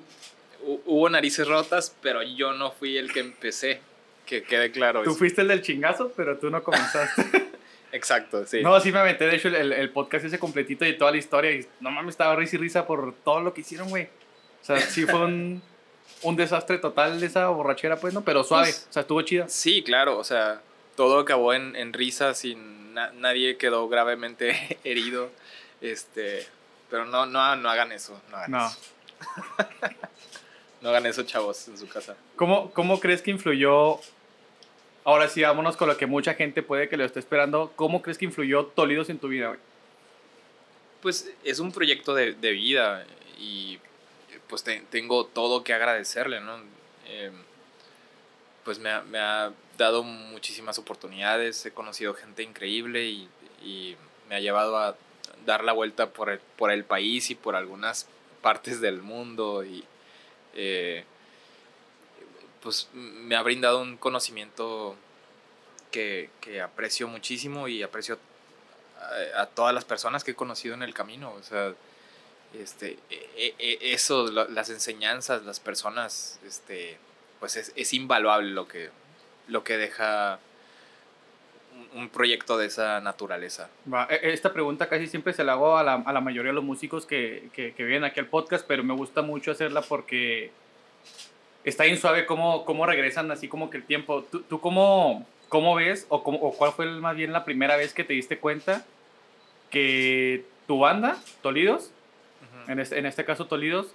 [0.63, 3.79] hu- hubo narices rotas, pero yo no fui el que empecé.
[4.25, 5.01] Que quede claro.
[5.03, 5.17] Tú eso.
[5.19, 7.23] fuiste el del chingazo, pero tú no comenzaste.
[7.93, 8.61] Exacto, sí.
[8.61, 11.51] No, sí me aventé, de hecho, el, el podcast ese completito y toda la historia.
[11.51, 14.03] Y no mames, estaba risa y risa por todo lo que hicieron, güey.
[14.61, 15.63] O sea, sí fue un,
[16.21, 18.23] un desastre total esa borrachera, pues, ¿no?
[18.23, 19.47] Pero suave, Pues- o sea, estuvo chida.
[19.49, 20.61] Sí, claro, o sea,
[20.95, 25.29] todo acabó en, en risas y na- nadie quedó gravemente herido.
[25.81, 26.47] Este,
[26.89, 28.67] pero no, no, no hagan eso, no hagan No.
[28.67, 28.79] eso.
[30.81, 32.15] No hagan eso, chavos, en su casa.
[32.35, 33.99] ¿Cómo, ¿Cómo crees que influyó?
[35.03, 37.71] Ahora sí, vámonos con lo que mucha gente puede que lo esté esperando.
[37.75, 39.59] ¿Cómo crees que influyó Tolidos en tu vida, güey?
[41.01, 43.05] Pues es un proyecto de, de vida
[43.39, 43.79] y
[44.55, 46.57] pues te- tengo todo que agradecerle, ¿no?
[47.07, 47.29] Eh,
[48.63, 53.27] pues me ha, me ha dado muchísimas oportunidades, he conocido gente increíble y,
[53.61, 53.97] y
[54.29, 54.95] me ha llevado a
[55.45, 58.07] dar la vuelta por el, por el país y por algunas
[58.41, 59.83] partes del mundo y
[60.53, 61.03] eh,
[62.63, 64.95] pues me ha brindado un conocimiento
[65.91, 68.17] que, que aprecio muchísimo y aprecio
[69.35, 71.33] a, a todas las personas que he conocido en el camino.
[71.33, 71.73] O sea,
[72.61, 76.97] este, e- e- eso, la- las enseñanzas, las personas, este,
[77.39, 78.89] pues es, es invaluable lo que,
[79.47, 80.39] lo que deja
[81.93, 83.69] un, proyecto de esa naturaleza.
[84.09, 86.63] E- Esta pregunta casi siempre se la hago a la, a la mayoría de los
[86.63, 90.51] músicos que, que, vienen aquí al podcast, pero me gusta mucho hacerla porque
[91.63, 94.23] está bien suave cómo, cómo regresan así como que el tiempo.
[94.23, 97.93] ¿Tú, tú cómo, cómo ves o, cómo- o cuál fue más bien la primera vez
[97.93, 98.85] que te diste cuenta
[99.69, 101.91] que tu banda, Tolidos.
[102.67, 103.87] En este, en este caso Tolidos,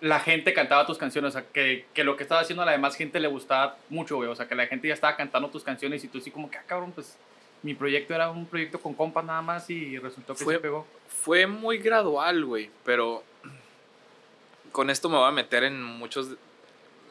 [0.00, 2.72] la gente cantaba tus canciones, o sea, que, que lo que estaba haciendo a la
[2.72, 5.62] demás gente le gustaba mucho, güey, o sea, que la gente ya estaba cantando tus
[5.62, 7.16] canciones y tú así como que, ah, cabrón, pues
[7.62, 10.86] mi proyecto era un proyecto con compas nada más y resultó que Fue- se pegó.
[11.08, 13.22] Fue muy gradual, güey, pero
[14.72, 16.28] con esto me voy a meter en muchos...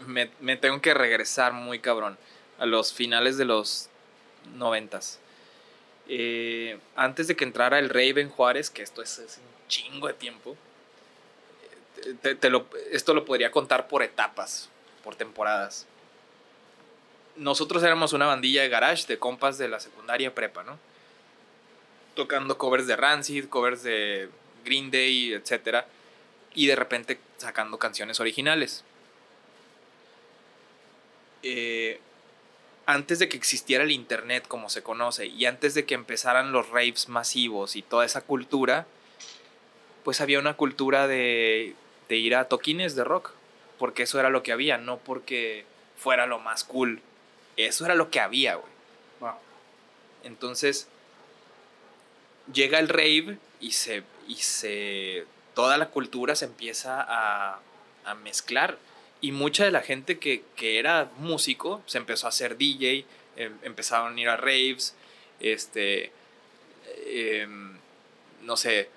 [0.07, 2.17] Me, me tengo que regresar muy cabrón
[2.57, 3.89] a los finales de los
[4.55, 5.19] noventas.
[6.07, 9.39] Eh, antes de que entrara el Raven Juárez, que esto es, es
[9.70, 10.57] chingo de tiempo,
[12.03, 14.70] eh, esto lo podría contar por etapas,
[15.01, 15.88] por temporadas.
[17.38, 20.78] Nosotros éramos una bandilla de garage de compas de la secundaria prepa, ¿no?
[22.20, 24.30] tocando covers de Rancid, covers de
[24.65, 25.86] Green Day, etc.
[26.53, 28.84] Y de repente sacando canciones originales.
[31.43, 32.01] Eh,
[32.86, 36.67] antes de que existiera el internet como se conoce y antes de que empezaran los
[36.70, 38.86] raves masivos y toda esa cultura,
[40.04, 41.76] pues había una cultura de,
[42.08, 43.32] de ir a toquines de rock,
[43.78, 45.66] porque eso era lo que había, no porque
[45.97, 47.02] fuera lo más cool.
[47.58, 48.72] Eso era lo que había, güey.
[49.22, 49.38] Va.
[50.24, 50.88] Entonces,
[52.54, 57.60] llega el rave y se, y se toda la cultura se empieza a,
[58.06, 58.78] a mezclar.
[59.22, 63.58] Y mucha de la gente que, que era músico se empezó a hacer DJ, em-
[63.64, 64.95] empezaron a ir a raves,
[65.41, 66.12] este,
[67.08, 67.78] em,
[68.43, 68.89] no sé,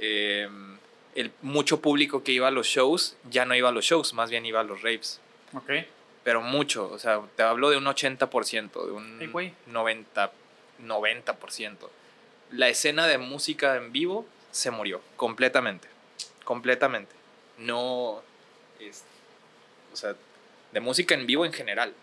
[0.00, 0.76] em,
[1.14, 4.30] el mucho público que iba a los shows ya no iba a los shows, más
[4.30, 5.20] bien iba a los raves
[5.54, 5.70] Ok.
[6.24, 9.54] pero mucho, o sea, te hablo de un 80%, de un Ey, güey.
[9.66, 10.32] 90,
[10.84, 11.88] 90%.
[12.50, 15.88] La escena de música en vivo se murió, completamente,
[16.44, 17.14] completamente.
[17.58, 18.22] No,
[18.80, 19.04] es,
[19.92, 20.14] o sea,
[20.72, 21.94] de música en vivo en general.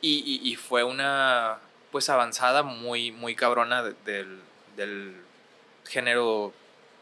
[0.00, 1.58] Y, y- y fue una,
[1.90, 4.40] pues, avanzada muy, muy cabrona de- del,
[4.76, 5.16] del
[5.84, 6.52] género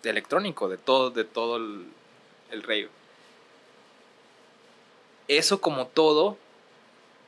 [0.03, 1.87] electrónico, de todo, de todo el,
[2.51, 2.89] el rave.
[5.29, 6.37] eso como todo,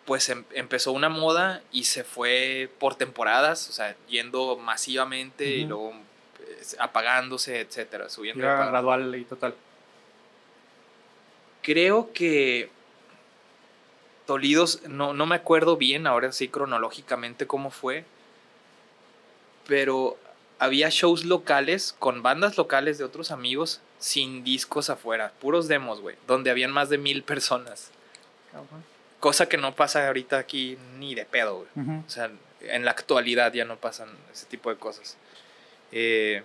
[0.04, 5.64] pues em- empezó una moda y se fue por temporadas, o sea, yendo masivamente y
[5.64, 5.92] luego
[6.40, 8.44] eh, apagándose, etcétera, subiendo.
[8.44, 9.54] Era gradual y total.
[11.62, 12.68] Creo que
[14.26, 18.04] Tolidos, no, no me acuerdo bien ahora sí cronológicamente cómo fue,
[19.66, 20.16] pero
[20.64, 26.16] había shows locales con bandas locales de otros amigos sin discos afuera, puros demos, güey,
[26.26, 27.90] donde habían más de mil personas.
[29.20, 31.98] Cosa que no pasa ahorita aquí ni de pedo, güey.
[32.06, 35.16] O sea, en la actualidad ya no pasan ese tipo de cosas.
[35.92, 36.42] Eh,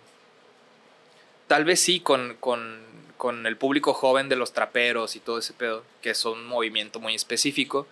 [1.48, 2.82] tal vez sí con, con,
[3.18, 7.00] con el público joven de los traperos y todo ese pedo, que es un movimiento
[7.00, 7.88] muy específico,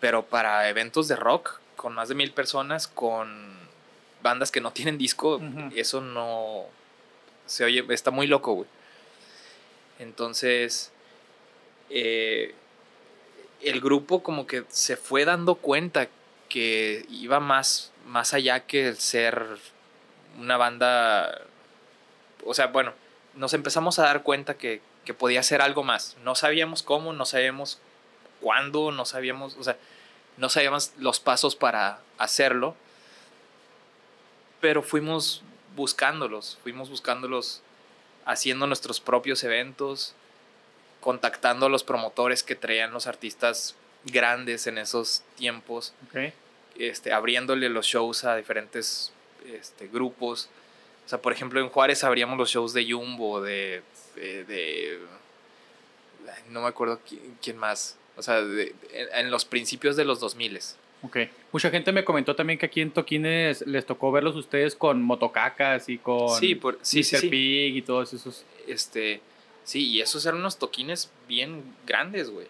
[0.00, 3.61] pero para eventos de rock con más de mil personas, con
[4.22, 5.40] bandas que no tienen disco,
[5.74, 6.66] eso no
[7.46, 8.68] se oye, está muy loco, güey.
[9.98, 10.92] Entonces,
[11.90, 12.54] eh,
[13.60, 16.08] el grupo como que se fue dando cuenta
[16.48, 19.46] que iba más, más allá que el ser
[20.38, 21.42] una banda,
[22.44, 22.92] o sea, bueno,
[23.34, 26.16] nos empezamos a dar cuenta que, que podía ser algo más.
[26.24, 27.80] No sabíamos cómo, no sabíamos
[28.40, 29.76] cuándo, no sabíamos, o sea,
[30.36, 32.74] no sabíamos los pasos para hacerlo,
[34.62, 35.42] pero fuimos
[35.76, 37.60] buscándolos, fuimos buscándolos
[38.24, 40.14] haciendo nuestros propios eventos,
[41.00, 45.92] contactando a los promotores que traían los artistas grandes en esos tiempos,
[46.78, 49.12] este, abriéndole los shows a diferentes
[49.52, 50.48] este, grupos.
[51.04, 53.82] O sea, por ejemplo, en Juárez abríamos los shows de Jumbo, de.
[54.14, 55.00] de,
[56.50, 57.96] no me acuerdo quién, quién más.
[58.16, 60.60] O sea, de- en, en los principios de los 2000
[61.02, 61.18] Ok.
[61.50, 65.88] Mucha gente me comentó también que aquí en Toquines les tocó verlos ustedes con motocacas
[65.88, 67.20] y con Sí, por, sí, sí, Mr.
[67.20, 67.28] sí.
[67.28, 68.44] Pig y todos esos.
[68.68, 69.20] Este,
[69.64, 72.46] sí, y esos eran unos toquines bien grandes, güey.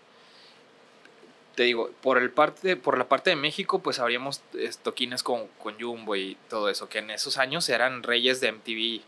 [1.54, 5.48] Te digo, por, el parte, por la parte de México, pues habríamos es, toquines con,
[5.62, 9.02] con Jumbo y todo eso, que en esos años eran reyes de MTV.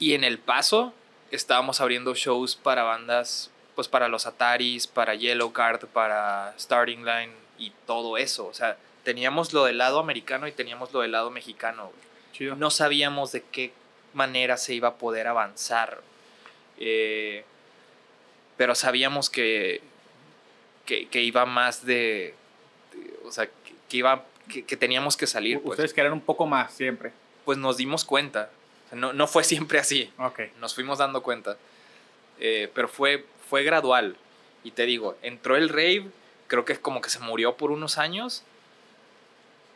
[0.00, 0.92] Y en El Paso
[1.30, 7.43] estábamos abriendo shows para bandas, pues para los Ataris, para Yellow Card, para Starting Line
[7.58, 8.46] y todo eso.
[8.46, 11.92] O sea, teníamos lo del lado americano y teníamos lo del lado mexicano,
[12.32, 12.56] Chido.
[12.56, 13.72] no sabíamos de qué
[14.12, 16.00] manera se iba a poder avanzar.
[16.78, 17.44] Eh,
[18.56, 19.80] pero sabíamos que,
[20.86, 22.34] que, que iba más de,
[22.92, 25.60] de- o sea, que, que iba, que, que teníamos que salir.
[25.60, 27.12] Pues, Ustedes querían un poco más siempre.
[27.44, 28.50] pues nos dimos cuenta.
[28.86, 30.12] O sea, no, no fue siempre así.
[30.18, 30.40] Ok.
[30.60, 31.56] Nos fuimos dando cuenta.
[32.40, 34.16] Eh, pero fue, fue gradual.
[34.62, 36.06] Y te digo, entró el rave,
[36.46, 38.42] creo que como que se murió por unos años.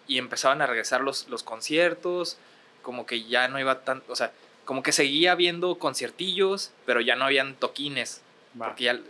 [0.07, 2.39] Y empezaban a regresar los, los conciertos.
[2.83, 4.03] Como que ya no iba tan.
[4.09, 4.33] O sea,
[4.65, 8.23] como que seguía habiendo conciertillos, pero ya no habían toquines.
[8.61, 8.69] Va.
[8.69, 9.01] Porque ya.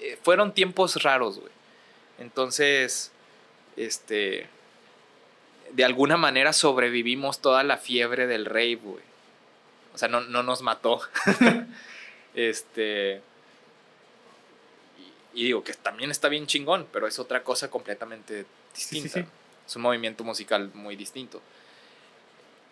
[0.00, 1.52] eh, fueron tiempos raros, güey.
[2.18, 3.12] Entonces.
[3.76, 4.48] Este.
[5.72, 9.02] De alguna manera sobrevivimos toda la fiebre del rave, güey.
[9.92, 11.00] O sea, no, no nos mató.
[12.34, 13.22] este.
[15.34, 19.28] Y, digo que también está bien chingón, pero es otra cosa completamente Sí, sí, distinta.
[19.28, 19.34] sí.
[19.66, 21.40] Es un movimiento musical muy distinto.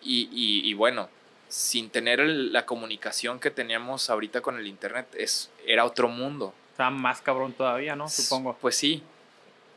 [0.01, 1.09] Y, y- y bueno,
[1.49, 6.53] sin tener el- la comunicación que teníamos ahorita con el internet, es, era otro mundo.
[6.71, 8.07] Está más cabrón todavía, ¿no?
[8.09, 8.57] Supongo.
[8.59, 9.03] Pues sí.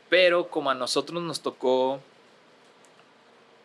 [0.08, 2.00] Pero como a nosotros nos tocó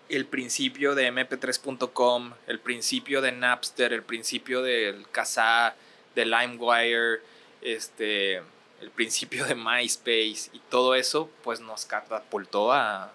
[0.09, 5.75] el principio de mp3.com, el principio de Napster, el principio del Kazaa,
[6.15, 7.21] de LimeWire,
[7.61, 8.41] este,
[8.81, 13.11] el principio de MySpace y todo eso, pues nos catapultó a,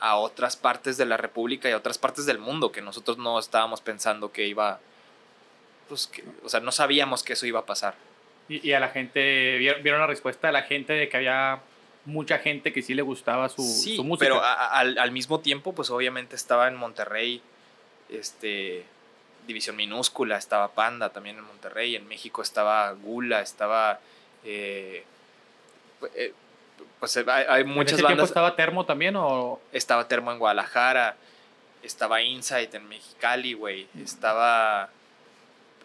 [0.00, 3.38] a otras partes de la República y a otras partes del mundo que nosotros no
[3.38, 4.80] estábamos pensando que iba,
[5.88, 7.94] pues, que, o sea, no sabíamos que eso iba a pasar.
[8.48, 11.60] Y, y a la gente, ¿vieron, la respuesta de la gente de que había
[12.04, 14.24] mucha gente que sí le gustaba su, sí, su música?
[14.24, 17.40] pero a- a- al, al mismo tiempo, pues obviamente estaba en Monterrey,
[18.08, 18.84] este,
[19.46, 24.00] División Minúscula, estaba Panda también en Monterrey, en México estaba Gula, estaba,
[24.44, 25.04] eh,
[26.14, 26.32] eh,
[26.98, 29.60] pues eh, hay, hay ¿En muchas ese tiempo bandas, estaba Termo también o...?
[29.72, 31.16] estaba Termo en Guadalajara,
[31.82, 34.90] estaba Insight en Mexicali, güey, estaba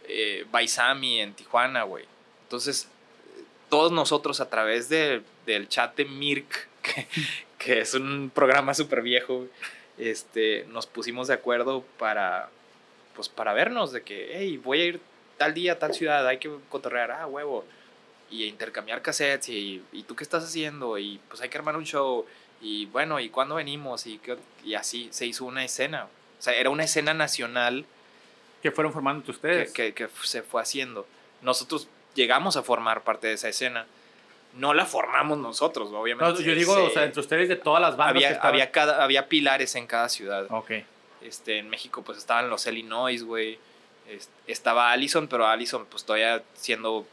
[0.08, 2.06] eh, Baisami en Tijuana, güey.
[2.44, 2.88] Entonces,
[3.70, 7.08] todos nosotros a través de- del chat de Mirk, que,
[7.58, 9.46] que es un programa súper viejo,
[9.98, 12.50] este, nos pusimos de acuerdo para,
[13.16, 15.00] pues, para vernos, de que, hey, voy a ir
[15.38, 17.66] tal día a tal ciudad, hay que cotorrear, ah, huevo,
[18.44, 21.86] y intercambiar cassettes, y, y tú qué estás haciendo, y pues hay que armar un
[21.86, 22.26] show,
[22.62, 24.06] y bueno, ¿y cuándo venimos?
[24.08, 26.06] Y, qué- y así se hizo una escena.
[26.40, 27.86] O sea, era una escena nacional
[28.62, 29.72] que fueron formando ustedes?
[29.72, 31.06] que- que se fue haciendo.
[31.42, 33.86] Nosotros llegamos a formar parte de esa escena.
[34.58, 36.32] no la formamos nosotros, obviamente.
[36.32, 38.54] No, yo digo, Se- o sea, entre ustedes de todas las bandas que había, estaban-
[38.54, 40.48] había, cada, había pilares en cada ciudad.
[40.50, 40.72] Ok.
[41.22, 43.60] Este, en México pues estaban los Illinois, güey.
[44.08, 47.06] Es- Estaba Allison, pero Allison pues todavía siendo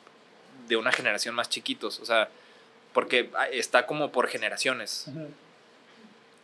[0.72, 2.28] de una generación más chiquitos, o sea,
[2.92, 5.06] porque ah, está como por generaciones.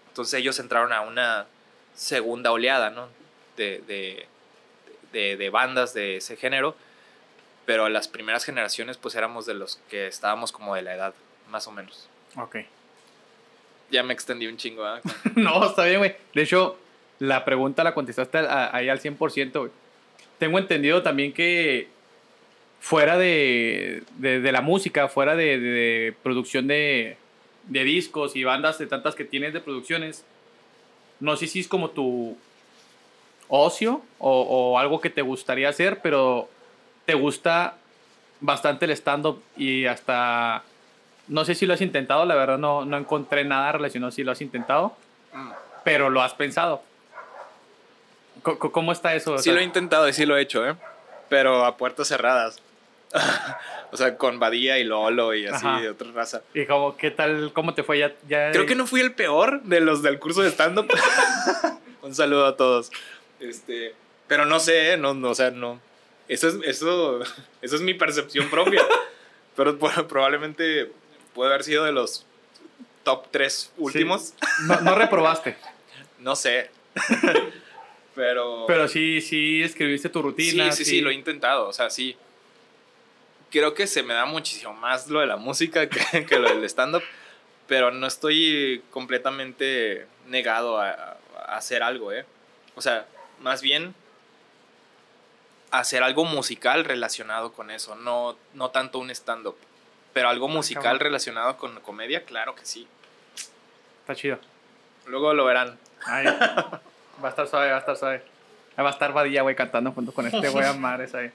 [0.09, 1.47] Entonces ellos entraron a una
[1.95, 3.09] segunda oleada, ¿no?
[3.57, 4.27] De, de,
[5.13, 6.75] de, de bandas de ese género,
[7.67, 11.15] pero las primeras generaciones pues éramos de los que estábamos como de la edad,
[11.51, 12.09] más o menos.
[12.37, 12.57] Ok.
[13.91, 15.01] Ya me extendí un chingo, ¿ah?
[15.37, 16.17] No, está bien, güey.
[16.35, 16.79] De hecho,
[17.19, 19.71] la pregunta la contestaste a- ahí al 100%, güey.
[20.39, 21.89] Tengo entendido también que
[22.81, 27.17] fuera de, de- de la música, fuera de, de- de producción de,
[27.65, 30.25] de discos y bandas de tantas que tienes de producciones,
[31.21, 32.37] no sé si es como tu
[33.49, 36.49] ocio o, o algo que te gustaría hacer, pero
[37.07, 37.77] te gusta
[38.41, 40.63] bastante el stand-up y hasta...
[41.27, 44.33] No sé si lo has intentado, la verdad no, no encontré nada relacionado si lo
[44.33, 44.97] has intentado
[45.33, 45.51] Mm.
[45.85, 46.83] pero lo has pensado.
[48.43, 49.35] ¿Cómo está eso?
[49.35, 50.75] O Sí sea, lo he intentado y sí lo he hecho, ¿eh?
[51.29, 52.63] Pero a puertas cerradas.
[53.93, 55.81] o sea, con Badía y Lolo y así Ajá.
[55.81, 56.43] de otra raza.
[56.55, 58.15] ¿Y cómo, qué tal, cómo te fue ya?
[58.29, 60.89] ya Creo que no fui el peor de los del curso de stand-up.
[62.03, 62.91] Un saludo a todos.
[63.41, 63.95] Este,
[64.27, 64.97] pero no sé, ¿eh?
[64.97, 65.81] no, no, o sea, no.
[66.29, 67.21] Eso es, eso,
[67.63, 68.83] eso es mi percepción propia.
[69.57, 70.91] pero po- probablemente
[71.35, 72.27] puede haber sido de los
[73.05, 74.35] top 3 últimos.
[74.67, 75.57] No, no reprobaste,
[76.19, 76.71] No sé.
[78.15, 78.65] pero...
[78.67, 80.71] pero sí, sí escribiste tu rutina.
[80.73, 82.17] Sí, sí, sí, lo he intentado, o sea, sí.
[83.51, 86.65] Creo que se me da muchísimo más lo de la música que, que lo del
[86.65, 87.03] stand-up,
[87.67, 92.25] pero no estoy completamente negado a, a hacer algo, ¿eh?
[92.75, 93.07] O sea,
[93.41, 93.95] más bien
[95.71, 99.57] hacer algo musical relacionado con eso, no, no tanto un stand-up,
[100.13, 101.01] pero algo musical cabrón.
[101.01, 102.87] relacionado con comedia, claro que sí.
[104.01, 104.39] Está chido.
[105.07, 105.79] Luego lo verán.
[106.05, 106.81] Ay, va
[107.25, 108.23] a estar suave, va a estar suave.
[108.79, 111.31] Va a estar Badilla, güey, cantando junto con este güey a madres ahí.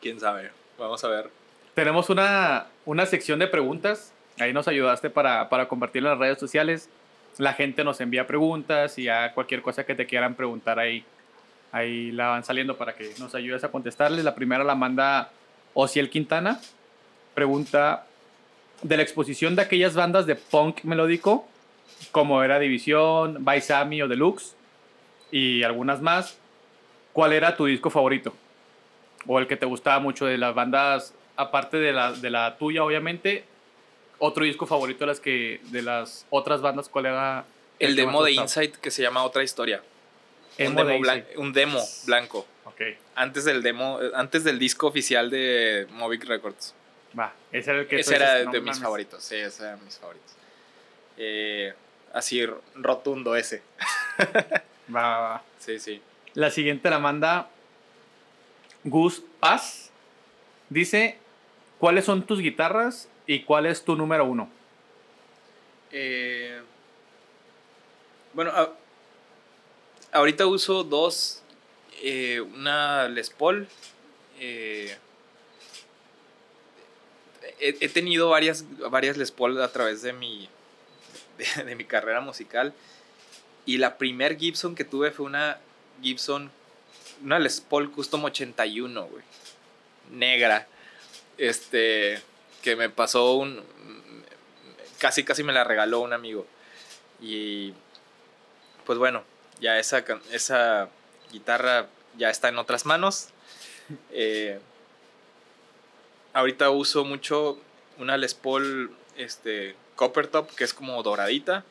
[0.00, 0.50] ¿Quién sabe?
[0.78, 1.30] Vamos a ver.
[1.76, 4.10] Tenemos una, una sección de preguntas.
[4.38, 6.88] Ahí nos ayudaste para, para compartirlo en las redes sociales.
[7.36, 11.04] La gente nos envía preguntas y ya cualquier cosa que te quieran preguntar ahí,
[11.72, 14.24] ahí la van saliendo para que nos ayudes a contestarles.
[14.24, 15.28] La primera la manda
[15.74, 16.62] Ociel Quintana.
[17.34, 18.06] Pregunta
[18.80, 21.46] de la exposición de aquellas bandas de punk melódico,
[22.10, 24.56] como era División, Baisami o Deluxe,
[25.30, 26.38] y algunas más.
[27.12, 28.32] ¿Cuál era tu disco favorito?
[29.26, 32.82] O el que te gustaba mucho de las bandas, aparte de la, de la tuya,
[32.84, 33.44] obviamente.
[34.18, 37.44] Otro disco favorito de las, que, de las otras bandas, ¿cuál era?
[37.78, 38.32] El demo de?
[38.32, 39.82] Insight que se llama Otra Historia.
[40.58, 41.36] Un, de demo blan- Insight.
[41.38, 42.46] un demo blanco.
[42.64, 42.80] Ok,
[43.14, 46.74] Antes del demo, antes del disco oficial de Movic Records.
[47.18, 47.32] va.
[47.52, 48.80] Ese era el que ese era dices, de "No mis mames".
[48.80, 49.22] favoritos.
[49.22, 50.32] Sí, ese era de mis favoritos.
[51.18, 51.74] Eh,
[52.14, 53.62] así rotundo ese.
[54.94, 55.42] Va, va, va.
[55.58, 56.00] Sí, sí.
[56.34, 57.48] La siguiente la manda
[58.84, 59.90] Gus Paz.
[60.68, 61.18] Dice,
[61.78, 64.48] ¿cuáles son tus guitarras y cuál es tu número uno?
[65.92, 66.60] Eh,
[68.32, 68.52] bueno,
[70.12, 71.42] ahorita uso dos.
[72.02, 73.68] eh, una Les Paul.
[74.38, 74.96] eh,
[77.58, 80.48] he, he tenido varias, varias Les Paul a través de mi,
[81.38, 82.74] de, de mi carrera musical.
[83.64, 85.58] Y la primer Gibson que tuve fue una
[86.02, 86.50] Gibson,
[87.24, 89.24] una Les Paul Custom 81, güey.
[90.12, 90.68] Negra.
[91.38, 92.20] Este,
[92.62, 93.62] que me pasó un...
[94.98, 96.46] Casi, casi me la regaló un amigo.
[97.20, 97.74] Y
[98.84, 99.24] pues bueno,
[99.60, 100.88] ya esa, esa
[101.32, 103.28] guitarra ya está en otras manos.
[104.10, 104.58] Eh,
[106.32, 107.56] ahorita uso mucho
[107.98, 111.64] una Les Paul este, Copper Top, que es como doradita.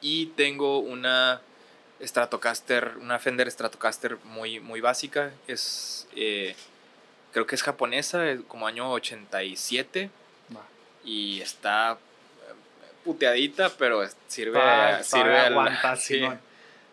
[0.00, 1.40] Y tengo una
[2.02, 5.32] Stratocaster, una Fender Stratocaster muy, muy básica.
[5.46, 6.54] Es, eh,
[7.36, 10.08] creo que es japonesa, es como año 87.
[10.56, 10.62] Va.
[11.04, 12.54] Y está eh,
[13.04, 16.22] puteadita, pero sirve, Pa- sirve aguanta, sí,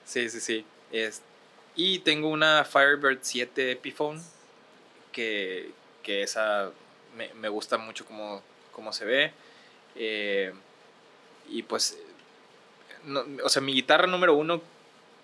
[0.03, 0.65] sí, sí, sí.
[0.91, 1.21] Es-
[1.77, 4.21] y tengo una Firebird 7 Epiphone,
[5.13, 5.71] que,
[6.03, 6.71] que esa
[7.15, 9.31] me, me gusta mucho como, como se ve.
[9.95, 10.53] Eh,
[11.47, 11.97] y pues,
[13.05, 14.61] no- o sea, mi guitarra número uno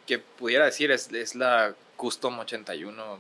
[0.08, 3.20] que pudiera decir es, es la Custom 81,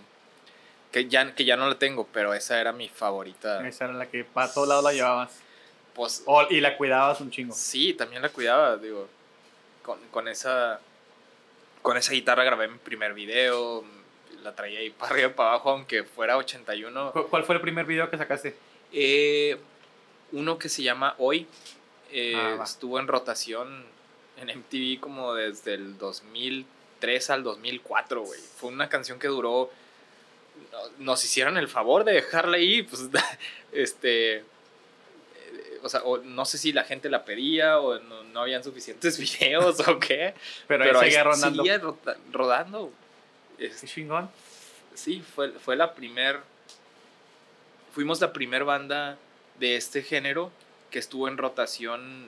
[0.91, 3.67] que ya, que ya no la tengo, pero esa era mi favorita.
[3.67, 5.39] Esa era la que para todos lados la llevabas.
[5.93, 7.53] Pues, y la cuidabas un chingo.
[7.53, 9.07] Sí, también la cuidaba, digo,
[9.83, 10.79] con, con esa
[11.81, 13.83] con esa guitarra grabé mi primer video,
[14.43, 17.11] la traía ahí para arriba y para abajo, aunque fuera 81.
[17.11, 18.55] ¿Cu- ¿Cuál fue el primer video que sacaste?
[18.91, 19.57] Eh,
[20.31, 21.47] uno que se llama Hoy.
[22.11, 23.85] eh, Ah, estuvo en rotación
[24.37, 28.39] en MTV como desde el 2003 al 2004, güey.
[28.57, 29.69] Fue una canción que duró...
[30.71, 33.01] no- Nos hicieron el favor de dejarla ahí, pues,
[33.71, 34.43] este...
[35.81, 39.17] O sea, o no sé si la gente la pedía o no, no habían suficientes
[39.39, 40.33] videos o qué.
[40.67, 41.63] Pero, ahí seguía rondando.
[41.63, 41.81] seguía
[42.31, 42.91] rodando.
[43.57, 44.29] Es- chingón.
[44.93, 46.39] sí, fue, fue la primer...
[47.93, 49.17] Fuimos la primer banda
[49.59, 50.51] de este género
[50.91, 52.27] que estuvo en rotación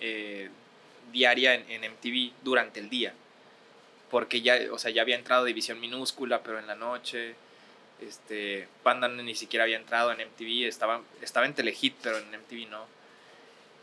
[0.00, 0.50] eh,
[1.12, 3.14] diaria en, en MTV durante el día.
[4.10, 7.34] Porque ya, o sea, ya había entrado División Minúscula, pero en la noche.
[8.00, 12.68] Este, Panda ni siquiera había entrado en MTV, estaba, estaba en Telehit, pero en MTV
[12.70, 12.86] no.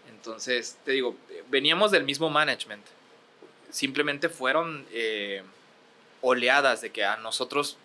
[0.10, 1.16] Entonces, te digo,
[1.50, 2.86] veníamos del mismo management.
[3.72, 5.44] Simplemente fueron eh,
[6.22, 7.78] oleadas de que a nosotros,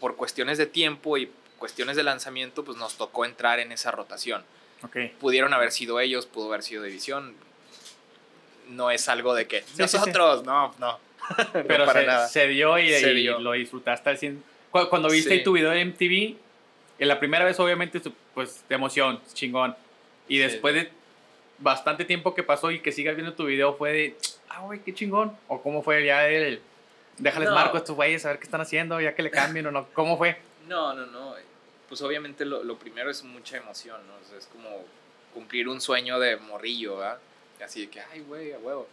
[0.00, 4.44] por cuestiones de tiempo y cuestiones de lanzamiento, pues nos tocó entrar en esa rotación.
[4.82, 5.08] Okay.
[5.20, 7.34] Pudieron haber sido ellos, pudo haber sido División.
[8.68, 10.98] No es algo de que nosotros, no, no.
[11.52, 14.18] Pero, se, se dio y, lo disfrutaste al
[14.90, 15.42] cuando viste Sí.
[15.42, 16.36] tu video en MTV,
[16.98, 18.00] en la primera vez obviamente
[18.34, 19.74] pues de emoción, chingón.
[20.28, 20.42] Y Sí.
[20.42, 20.90] después de
[21.58, 24.16] bastante tiempo que pasó y que sigas viendo tu video fue de,
[24.50, 25.36] ah, güey, qué chingón.
[25.48, 26.60] O cómo fue ya el,
[27.18, 27.54] déjales No.
[27.54, 29.86] marco a estos güeyes a ver qué están haciendo, ya que le cambien o no.
[29.94, 30.36] ¿Cómo fue?
[30.68, 31.34] No, no, no.
[31.88, 34.14] Pues obviamente lo, lo primero es mucha emoción, ¿no?
[34.14, 34.68] O sea, es como
[35.32, 37.18] cumplir un sueño de morrillo, ¿verdad?
[37.64, 38.88] Así de que, ay, güey, a huevo.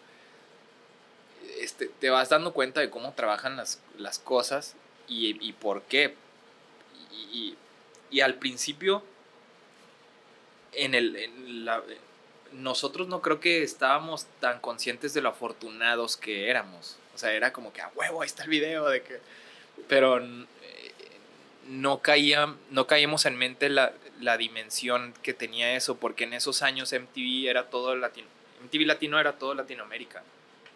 [1.60, 4.76] Este, te vas dando cuenta de cómo trabajan las, las cosas
[5.08, 6.16] y, y por qué.
[7.12, 7.58] Y, y-
[8.12, 9.04] y al principio,
[10.74, 11.84] en el, en la-
[12.52, 16.98] nosotros no creo que estábamos tan conscientes de lo afortunados que éramos.
[17.16, 19.20] O sea, era como que, a huevo, ahí está el video de que...
[19.88, 20.92] Pero eh,
[21.68, 26.62] no, caía, no caíamos en mente la, la dimensión que tenía eso, porque en esos
[26.62, 28.28] años MTV era todo latino.
[28.64, 30.24] MTV Latino era todo Latinoamérica,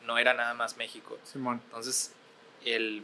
[0.05, 1.17] no era nada más México.
[1.23, 1.61] Simón.
[1.65, 2.11] Entonces,
[2.65, 3.03] el,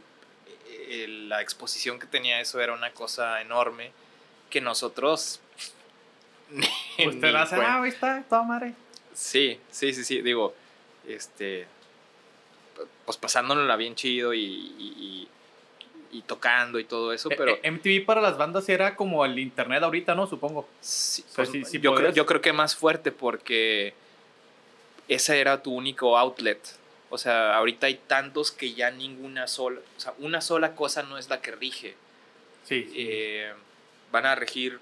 [1.28, 3.90] la exposición que tenía eso era una cosa enorme
[4.50, 5.40] que nosotros...
[6.96, 8.72] Pues te ni das, cuenta- ah, está, toda madre.
[9.14, 10.22] Sí, sí, sí, sí.
[10.22, 10.54] Digo,
[11.08, 11.66] este.
[13.04, 15.28] Pues pasándonosla bien chido y, y,
[16.12, 17.54] y- y tocando y todo eso, pero.
[17.56, 20.28] Eh, eh, MTV para las bandas era como el internet ahorita, ¿no?
[20.28, 20.68] Supongo.
[20.80, 23.94] sí, pues, sí- sí yo, creo, yo creo que más fuerte porque
[25.08, 26.60] ese era tu único outlet.
[27.14, 29.80] O sea, ahorita hay tantos que ya ninguna sola.
[29.96, 31.94] O sea, una sola cosa no es la que rige.
[32.64, 32.82] Sí.
[32.84, 32.92] sí.
[32.96, 33.52] eh,
[34.10, 34.80] van a regir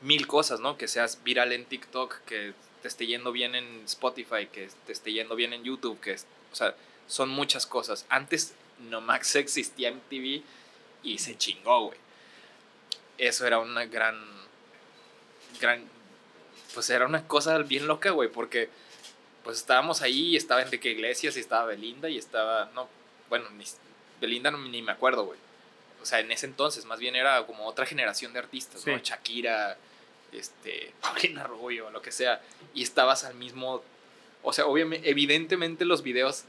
[0.00, 0.78] mil cosas, ¿no?
[0.78, 5.12] Que seas viral en TikTok, que te esté yendo bien en Spotify, que te esté
[5.12, 6.74] yendo bien en YouTube, que, es- o sea,
[7.06, 8.06] son muchas cosas.
[8.08, 8.54] Antes
[8.88, 10.42] Nomax existía en TV
[11.02, 11.98] y se chingó, güey.
[13.18, 14.18] Eso era una gran,
[15.60, 15.84] gran,
[16.72, 18.70] pues era una cosa bien loca, güey, porque
[19.46, 22.88] pues estábamos ahí y estaba Enrique Iglesias y estaba Belinda y estaba, no,
[23.28, 23.64] bueno, ni,
[24.20, 25.38] Belinda no, ni me acuerdo, güey.
[26.02, 28.98] O sea, en ese entonces más bien era como otra generación de artistas, ¿no?
[28.98, 29.78] Shakira,
[30.32, 32.42] este, Paulina Rubio, lo que sea.
[32.74, 33.84] Y estabas al mismo,
[34.42, 36.42] o sea, obviamente, evidentemente los videos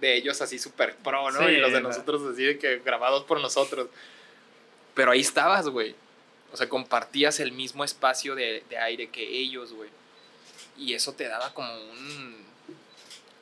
[0.00, 1.38] de ellos así súper pro, ¿no?
[1.38, 3.90] Sí, y los de nosotros así de que grabados por nosotros.
[4.94, 5.94] Pero ahí estabas, güey.
[6.52, 9.90] O sea, compartías el mismo espacio de, de aire que ellos, güey.
[10.78, 12.36] Y eso te daba como un,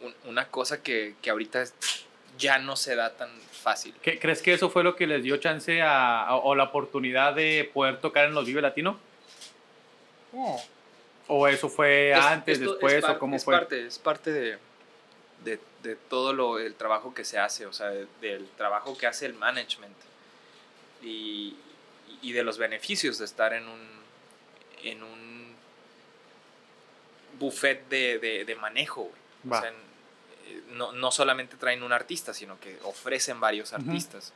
[0.01, 1.75] un- una cosa que, que ahorita es-
[2.39, 3.31] ya no se da tan
[3.63, 3.95] fácil.
[4.03, 7.35] ¿Qué- ¿Crees que eso fue lo que les dio chance a, a- o la oportunidad
[7.35, 8.99] de poder tocar en los Vive Latino?
[11.29, 13.55] ¿O eso fue Es- antes, después, es par- o cómo es fue?
[13.57, 14.59] Parte, es parte de,
[15.45, 19.07] de, de todo lo, el trabajo que se hace, o sea, de- del trabajo que
[19.07, 19.97] hace el management
[21.03, 21.57] y,
[22.23, 23.81] y de los beneficios de estar en un,
[24.85, 25.36] en un
[27.39, 29.15] buffet de, de, de manejo, güey.
[29.59, 34.33] O sea, eh, no, no solamente traen un artista, sino que ofrecen varios artistas.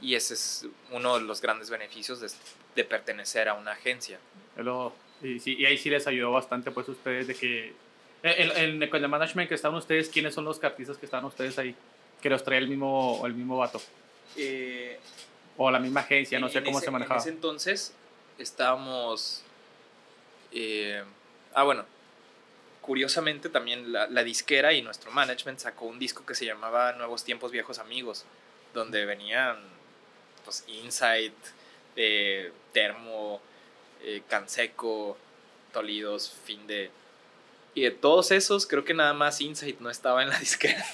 [0.00, 2.30] Y ese es uno de los grandes beneficios de,
[2.74, 4.18] de pertenecer a una agencia.
[4.56, 7.72] Lo- y, sí, y ahí sí les ayudó bastante, pues, ustedes de que...
[8.22, 11.24] El, el, el- con el management que están ustedes, ¿quiénes son los artistas que están
[11.24, 11.74] ustedes ahí?
[12.20, 13.80] Que los trae el mismo, el mismo vato.
[14.36, 14.98] Eh,
[15.56, 17.16] O la misma agencia, no sé cómo ese- se manejaba.
[17.16, 17.94] En ese entonces
[18.38, 19.42] estábamos...
[20.52, 21.02] eh,
[21.54, 21.84] ah, bueno.
[22.86, 27.50] Curiosamente también la, disquera y nuestro management sacó un disco que se llamaba Nuevos Tiempos,
[27.50, 28.24] Viejos Amigos,
[28.74, 29.56] donde venían
[30.44, 31.34] pues Insight,
[31.96, 33.40] eh, Termo,
[34.04, 35.18] eh, Canseco,
[35.72, 36.92] Tolidos, Fin de...
[37.74, 40.86] Y de todos esos, creo que nada más Insight no estaba en la disquera.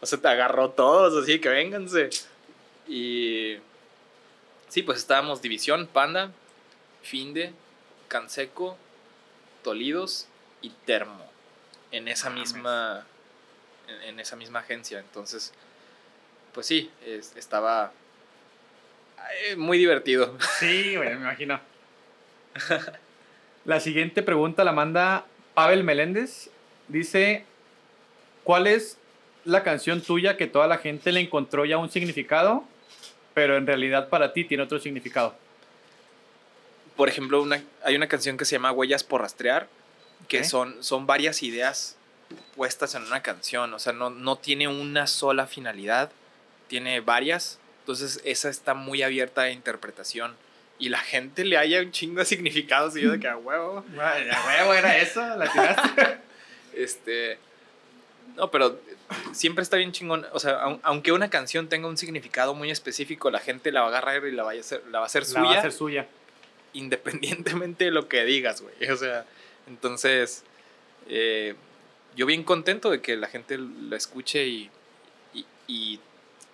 [0.00, 2.10] O sea, te agarró todos, así que vénganse.
[2.88, 3.58] Y
[4.68, 6.32] sí, pues estábamos División, Panda,
[7.02, 7.52] Finde,
[8.08, 8.76] Canseco
[9.62, 10.26] Tolidos
[10.62, 11.27] y Termo
[11.92, 13.04] en esa misma
[13.88, 14.98] en, en esa misma agencia.
[15.00, 15.52] Entonces,
[16.52, 17.92] pues sí, es- estaba
[19.44, 20.36] eh, muy divertido.
[20.58, 21.60] Sí, güey, me imagino.
[23.64, 26.50] La siguiente pregunta la manda Pavel Meléndez.
[26.88, 27.44] Dice,
[28.44, 28.96] ¿cuál es
[29.44, 32.64] la canción tuya que toda la gente le encontró ya un significado,
[33.34, 35.34] pero en realidad para ti tiene otro significado?
[36.96, 39.68] Por ejemplo, una, hay una canción que se llama Huellas por rastrear,
[40.26, 41.96] que son, son varias ideas
[42.56, 46.10] puestas en una canción, o sea, no, no tiene una sola finalidad,
[46.66, 50.34] tiene varias, entonces esa está muy abierta a interpretación
[50.78, 53.84] y la gente le haya un chingo de significados y yo de que a huevo.
[54.00, 56.18] A huevo, era eso, la tiraste.
[56.74, 57.38] Este.
[58.36, 58.78] No, pero
[59.32, 60.24] siempre está bien chingón.
[60.32, 63.86] O sea, aun- aunque una canción tenga un significado muy específico, la gente la va
[63.86, 65.58] a agarrar y la va a hacer, la va a hacer La suya, va a
[65.58, 66.06] hacer suya.
[66.74, 68.90] independientemente de lo que digas, güey.
[68.90, 69.24] O sea,
[69.68, 70.44] entonces.
[71.08, 71.54] eh,
[72.16, 74.70] yo bien contento de que la gente la escuche y,
[75.34, 76.00] y, y-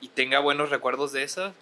[0.03, 1.55] y tenga buenos recuerdos de esas,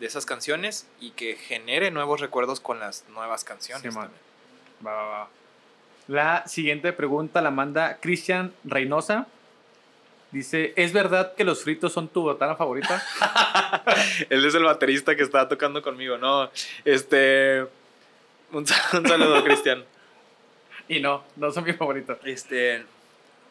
[0.00, 3.82] de esas canciones y que genere nuevos recuerdos con las nuevas canciones.
[3.94, 4.12] También.
[4.86, 5.28] Va, va, va.
[6.08, 9.26] La siguiente pregunta la manda Cristian Reynosa.
[10.30, 13.02] Dice, ¿es verdad que los fritos son tu botana favorita?
[14.28, 16.50] Él es el baterista que estaba tocando conmigo, ¿no?
[16.84, 17.62] Este.
[18.52, 19.84] Un, un saludo, Cristian.
[20.94, 22.18] y no, no son mi favorito.
[22.24, 22.84] Este.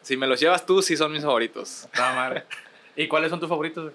[0.02, 1.84] Si me los llevas tú, sí son mis favoritos.
[1.84, 2.44] Está mal.
[2.96, 3.92] ¿Y cuáles son tus favoritos?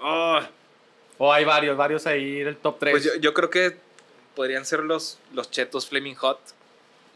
[0.00, 0.40] Oh,
[1.18, 2.92] O hay varios, varios ahí del top 3.
[2.92, 3.76] pues yo, yo creo que
[4.34, 6.40] podrían ser los, los chetos Flaming Hot.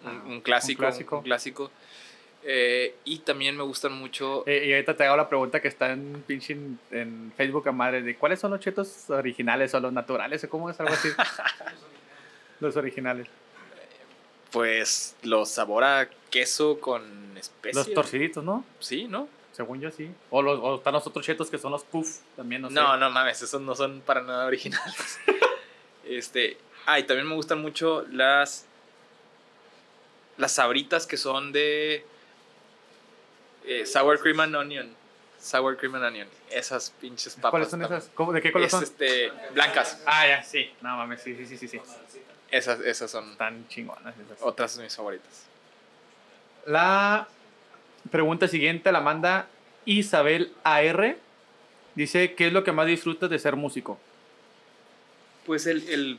[0.04, 0.82] Un, Ah, un clásico.
[0.82, 1.22] un Un clásico.
[1.22, 1.70] clásico.
[2.44, 4.44] Eh, y también me gustan mucho.
[4.46, 7.72] Eh, y ahorita te hago la pregunta que está en pinche en, en Facebook a
[7.72, 11.08] madre de ¿cuáles son los chetos originales o los naturales o cómo es algo así?
[12.60, 13.26] los originales.
[14.51, 17.86] Pues los sabor a queso con especias.
[17.86, 18.64] Los torciditos, ¿no?
[18.80, 19.28] Sí, ¿no?
[19.53, 20.11] Según yo sí.
[20.30, 22.74] O, los, o están los otros chetos que son los puff también, no sé.
[22.74, 25.18] No, no mames, esos no son para nada originales.
[26.05, 28.64] este, ah, y también me gustan mucho las
[30.36, 32.05] las sabritas que son de
[33.64, 34.96] eh, sour cream and onion.
[35.40, 36.28] Sour cream and onion.
[36.51, 37.51] Esas pinches papas.
[37.51, 38.11] ¿Cuáles son esas?
[38.14, 38.82] ¿Cómo, ¿De qué color Es, son?
[38.82, 40.01] este, blancas.
[40.07, 40.70] Ah, ya, sí.
[40.80, 41.80] No mames, sí, sí, sí, sí, sí.
[42.51, 44.38] Esas, esas son Están chingonas esas.
[44.40, 45.44] otras de mis favoritas.
[46.66, 47.28] La
[48.11, 49.49] pregunta siguiente la manda
[49.84, 51.16] Isabel AR.
[51.94, 53.99] Dice, ¿qué es lo que más disfrutas de ser músico?
[55.46, 56.18] Pues el, el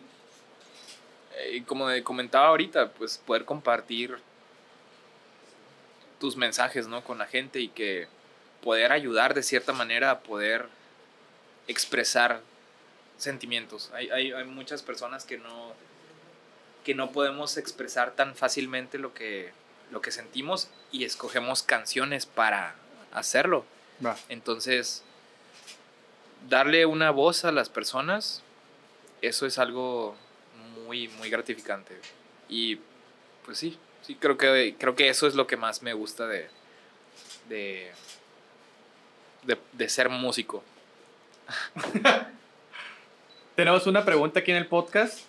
[1.38, 4.17] eh, como comentaba ahorita, pues poder compartir
[6.19, 7.03] tus mensajes, ¿no?
[7.03, 8.07] Con la gente y que
[8.61, 10.67] poder ayudar de cierta manera a poder
[11.67, 12.41] expresar
[13.17, 13.89] sentimientos.
[13.93, 15.73] Hay, hay, hay muchas personas que no,
[16.84, 19.51] que no podemos expresar tan fácilmente lo que,
[19.91, 22.75] lo que sentimos y escogemos canciones para
[23.11, 23.65] hacerlo.
[24.30, 25.03] Entonces,
[26.47, 28.43] darle una voz a las personas,
[29.21, 30.15] eso es algo
[30.86, 31.99] muy, muy gratificante.
[32.47, 32.80] Y
[33.45, 36.47] pues sí, sí, creo que, creo que eso es lo que más me gusta de,
[37.49, 37.91] de,
[39.43, 40.63] de, de ser músico.
[43.55, 45.28] Tenemos una pregunta aquí en el podcast.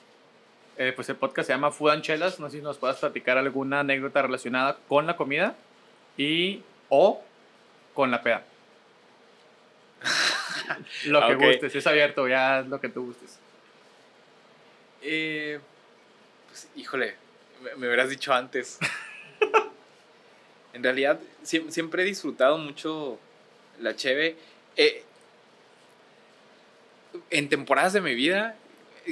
[0.77, 2.41] Eh, pues el podcast se llama Food and Chelas.
[2.41, 5.55] No sé si nos puedas platicar alguna anécdota relacionada con la comida
[6.17, 7.23] y o
[7.95, 8.45] con la peda.
[11.07, 11.43] lo que Ok.
[11.43, 13.39] gustes, es abierto, ya es lo que tú gustes.
[15.03, 15.61] Eh,
[16.49, 17.15] pues, híjole,
[17.63, 18.79] me, me hubieras dicho antes.
[20.73, 23.19] en realidad, siem- siempre he disfrutado mucho
[23.81, 24.37] la cheve.
[24.77, 25.05] Eh,
[27.31, 28.55] en temporadas de mi vida,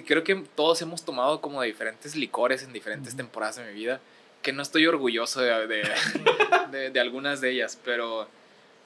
[0.06, 4.00] creo que todos hemos tomado como de diferentes licores en diferentes temporadas de mi vida,
[4.42, 5.82] que no estoy orgulloso de, de,
[6.70, 8.28] de- de algunas de ellas, pero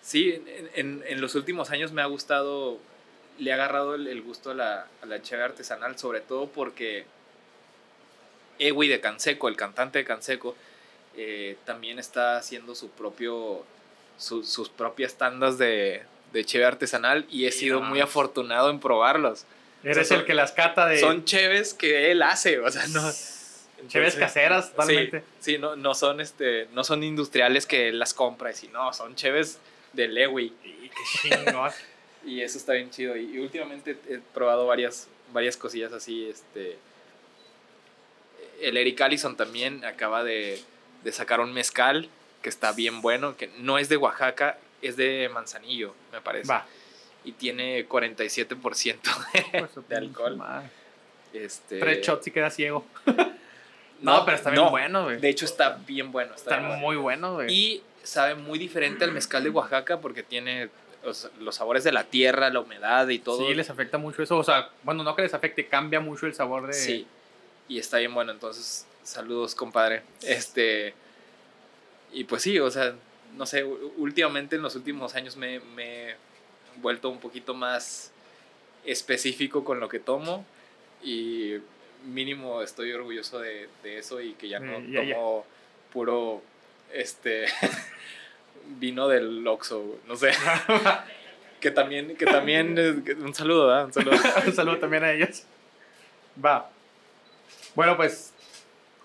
[0.03, 2.79] sí, en, en- en los últimos años me ha gustado,
[3.39, 7.05] le he agarrado el, el gusto a la, a la cheve artesanal, sobre todo porque
[8.59, 10.55] Ewi de Canseco, el cantante de Canseco,
[11.17, 13.65] eh, también está haciendo su propio,
[14.19, 19.45] su- sus propias tandas de, de cheve artesanal y he sido muy afortunado en probarlos.
[19.85, 20.99] Eres el que las cata de...
[20.99, 23.11] Son cheves que él hace, o sea, no...
[23.89, 25.21] Cheves caseras, totalmente.
[25.41, 28.69] Sí, sí, no, no son este, no son industriales que él las compra y si
[28.69, 29.59] no, son cheves
[29.93, 30.53] de Lewy.
[30.65, 31.71] Y qué chingón.
[32.25, 33.17] Y eso está bien chido.
[33.17, 36.29] Y, y últimamente he probado varias, varias cosillas así.
[36.29, 36.79] Este,
[38.61, 40.63] el Eric Allison también acaba de,
[41.03, 42.09] de sacar un mezcal
[42.41, 46.49] que está bien bueno, que no es de Oaxaca, es de Manzanillo, me parece.
[46.49, 46.65] Va.
[47.25, 48.57] Y tiene 47%
[49.53, 50.37] Pues, de, de alcohol.
[50.37, 50.69] madre.
[51.33, 52.85] Este, Tres shots y queda ciego.
[54.03, 55.21] No, pero está bien bueno, güey.
[55.21, 56.35] De hecho, está bien bueno.
[56.35, 56.83] Está, bien bueno.
[56.83, 57.53] muy buenos, güey.
[57.53, 60.71] Y sabe muy diferente al mezcal de Oaxaca porque tiene
[61.05, 63.47] los, los sabores de la tierra, la humedad y todo.
[63.47, 64.37] Sí, les afecta mucho eso.
[64.39, 66.73] O sea, bueno, no que les afecte, cambia mucho el sabor de.
[66.73, 67.07] Sí.
[67.69, 70.03] Y está bien bueno, entonces, saludos, compadre.
[70.23, 70.95] Este.
[72.13, 72.95] Y pues sí, o sea,
[73.37, 75.61] no sé, últimamente en los últimos años me,
[76.81, 78.11] vuelto un poquito más
[78.85, 80.45] específico con lo que tomo
[81.03, 81.55] y
[82.07, 85.15] mínimo estoy orgulloso de, de eso y que ya no Eh, ya, ya.
[85.15, 85.47] tomo
[85.93, 86.43] puro
[86.93, 87.47] este
[88.79, 90.33] vino del Oxxo, no sé.
[91.61, 93.85] que también, que también, un saludo, ¿verdad?
[93.87, 94.17] Un saludo.
[94.47, 95.45] Un saludo también a ellos.
[96.45, 96.69] Va.
[97.75, 98.33] Bueno, pues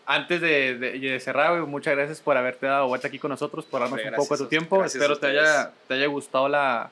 [0.05, 3.65] antes de, de- de cerrar, güey, muchas gracias por haberte dado vuelta aquí con nosotros,
[3.65, 4.79] por darnos Hombre, un poco de tu tiempo.
[4.79, 6.89] gracias Espero te haya, te haya gustado la,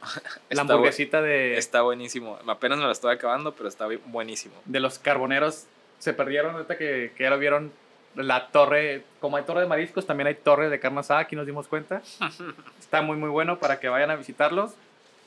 [0.50, 2.38] la hamburguesita de, Está buenísimo.
[2.46, 4.54] Apenas me la estoy acabando, pero está buenísimo.
[4.64, 5.66] de los carboneros.
[5.98, 7.72] Se perdieron ahorita que, que ya lo vieron.
[8.14, 11.46] La torre, como hay torre de mariscos, también hay torre de carne asada, aquí nos
[11.46, 12.02] dimos cuenta.
[12.80, 14.72] Está muy, muy bueno para que vayan a visitarlos.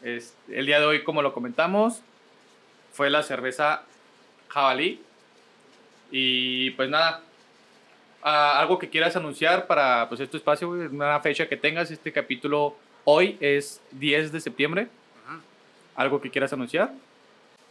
[0.02, 2.02] Es- el día de hoy, como lo comentamos,
[2.94, 3.84] fue la cerveza
[4.50, 5.02] jabalí.
[6.10, 7.22] Y pues nada,
[8.24, 11.92] ah, algo que quieras anunciar para pues, este espacio, una fecha que tengas.
[11.92, 14.88] Este capítulo hoy es 10 de septiembre.
[15.96, 16.94] ¿Algo que quieras anunciar?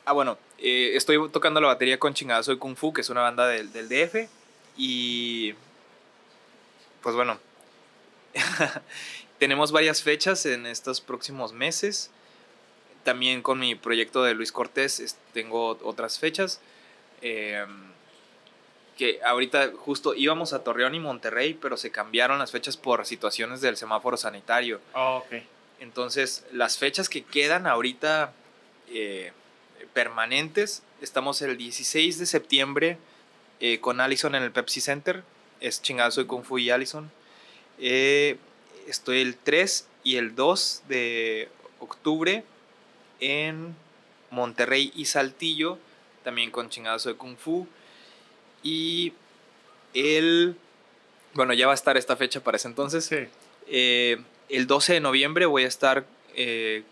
[0.05, 3.23] Ah, bueno, eh, estoy tocando la batería con Chingadazo de Kung Fu, que es una
[3.23, 4.29] banda del, del DF.
[4.77, 5.55] Y.
[7.03, 7.39] Pues bueno.
[9.41, 12.11] tenemos varias fechas en estos próximos meses.
[13.03, 16.61] También con mi proyecto de Luis Cortés tengo otras fechas.
[17.23, 17.65] eh,
[19.01, 23.63] que ahorita justo íbamos a Torreón y Monterrey, pero se cambiaron las fechas por situaciones
[23.63, 24.79] del semáforo sanitario.
[24.93, 25.43] Oh, ok.
[25.81, 28.35] Entonces, las fechas que quedan ahorita
[28.91, 29.33] eh,
[29.95, 32.99] permanentes, estamos el 16 de septiembre
[33.61, 35.25] eh, con Allison en el Pepsi Center,
[35.61, 37.11] es chingazo de Kung Fu y Allison.
[37.79, 38.37] Eh,
[38.87, 41.49] estoy el 3 y el 2 de
[41.79, 42.45] octubre
[43.21, 43.75] en
[44.31, 45.79] Monterrey y Saltillo,
[46.23, 47.67] también con chingazo de Kung Fu.
[48.63, 49.13] Y
[49.95, 50.57] el...
[51.35, 53.05] Bueno, ya va a estar esta fecha para ese entonces.
[53.05, 53.19] Sí.
[53.69, 56.05] Eh, el 12 de noviembre voy a estar
[56.35, 56.83] eh,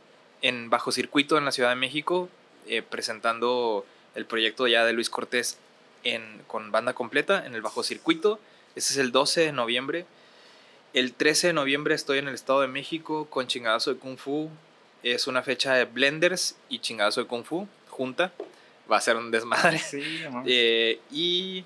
[0.43, 2.29] en Bajo Circuito en la Ciudad de México
[2.69, 5.59] eh, presentando el proyecto ya de Luis Cortés
[6.05, 8.39] en, con banda completa en el Bajo Circuito.
[8.77, 10.07] Ese es el 12 de noviembre.
[10.93, 14.51] El 13 de noviembre estoy en el Estado de México con Chingadazo de Kung Fu.
[15.03, 18.33] Es una fecha de Blenders y Chingadazo de Kung Fu junta.
[18.91, 19.79] Va a ser un desmadre.
[19.79, 20.43] Sí, no.
[20.47, 21.65] Eh, y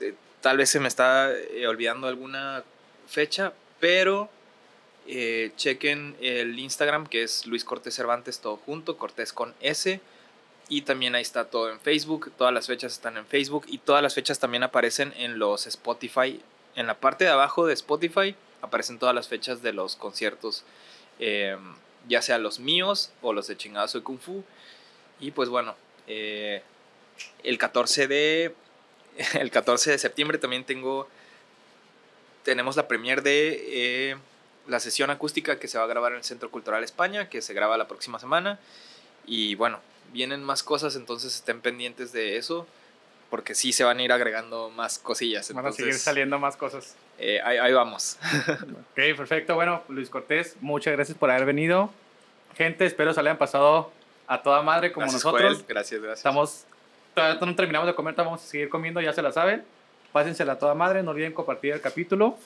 [0.00, 2.64] eh, tal vez se me está eh, olvidando alguna
[3.06, 4.30] fecha, pero
[5.56, 10.00] chequen el Instagram que es Luis Cortés Cervantes todo junto, Cortés con S.
[10.68, 14.00] Y también ahí está todo en Facebook, todas las fechas están en Facebook y todas
[14.00, 16.40] las fechas también aparecen en los Spotify.
[16.76, 20.64] En la parte de abajo de Spotify aparecen todas las fechas de los conciertos,
[21.18, 24.44] ya sea los míos o los de Chingazo de Kung Fu.
[25.18, 25.74] Y pues bueno,
[26.06, 26.62] eh,
[27.44, 28.54] el 14 de
[29.34, 31.08] el 14 de septiembre también tengo
[32.44, 34.16] tenemos la premier de eh,
[34.66, 37.54] la sesión acústica que se va a grabar en el Centro Cultural España, que se
[37.54, 38.58] graba la próxima semana.
[39.26, 39.80] Y bueno,
[40.12, 42.66] vienen más cosas, entonces estén pendientes de eso,
[43.30, 45.52] porque sí se van a ir agregando más cosillas.
[45.52, 46.96] Van a seguir Entonces, saliendo más cosas.
[47.18, 48.18] eh, ahí, ahí vamos.
[48.92, 49.54] Ok, perfecto.
[49.54, 51.90] Bueno, Luis Cortés, muchas gracias por haber venido.
[52.56, 53.90] Gente, espero se le hayan pasado
[54.26, 55.52] a toda madre como Gracias, nosotros.
[55.54, 55.64] Joel.
[55.68, 56.18] Gracias, gracias.
[56.18, 56.64] Estamos,
[57.14, 59.64] todavía no terminamos de comer, vamos a seguir comiendo, ya se la saben.
[60.12, 62.36] Pásensela a toda madre, no olviden compartir el capítulo.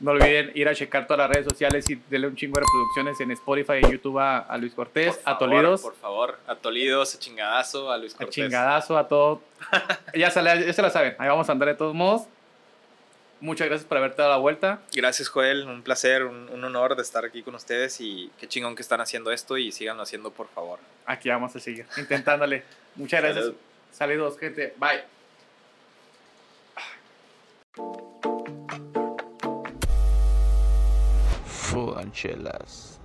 [0.00, 3.20] No olviden ir a checar todas las redes sociales y darle un chingo de reproducciones
[3.20, 6.56] en Spotify y YouTube a, a Luis Cortés, Por a favor, Tolidos, Por favor, a
[6.56, 8.34] Tolidos, a Chingadazo, a Luis a Cortés.
[8.34, 9.40] chingadazo, a todo.
[10.14, 12.22] ya, se la, ya se la saben, ahí vamos a andar de todos modos.
[13.44, 14.80] Muchas gracias por haberte dado la vuelta.
[14.94, 15.66] Gracias, Joel.
[15.66, 19.02] Un placer, un, un honor de estar aquí con ustedes y qué chingón que están
[19.02, 20.78] haciendo esto y síganlo haciendo, por favor.
[21.04, 22.62] Aquí vamos a seguir intentándole.
[22.94, 23.44] Muchas gracias.
[23.44, 23.56] Salud.
[23.92, 24.72] Saludos, gente.
[24.78, 25.04] Bye.
[31.44, 32.98] Food and chelas.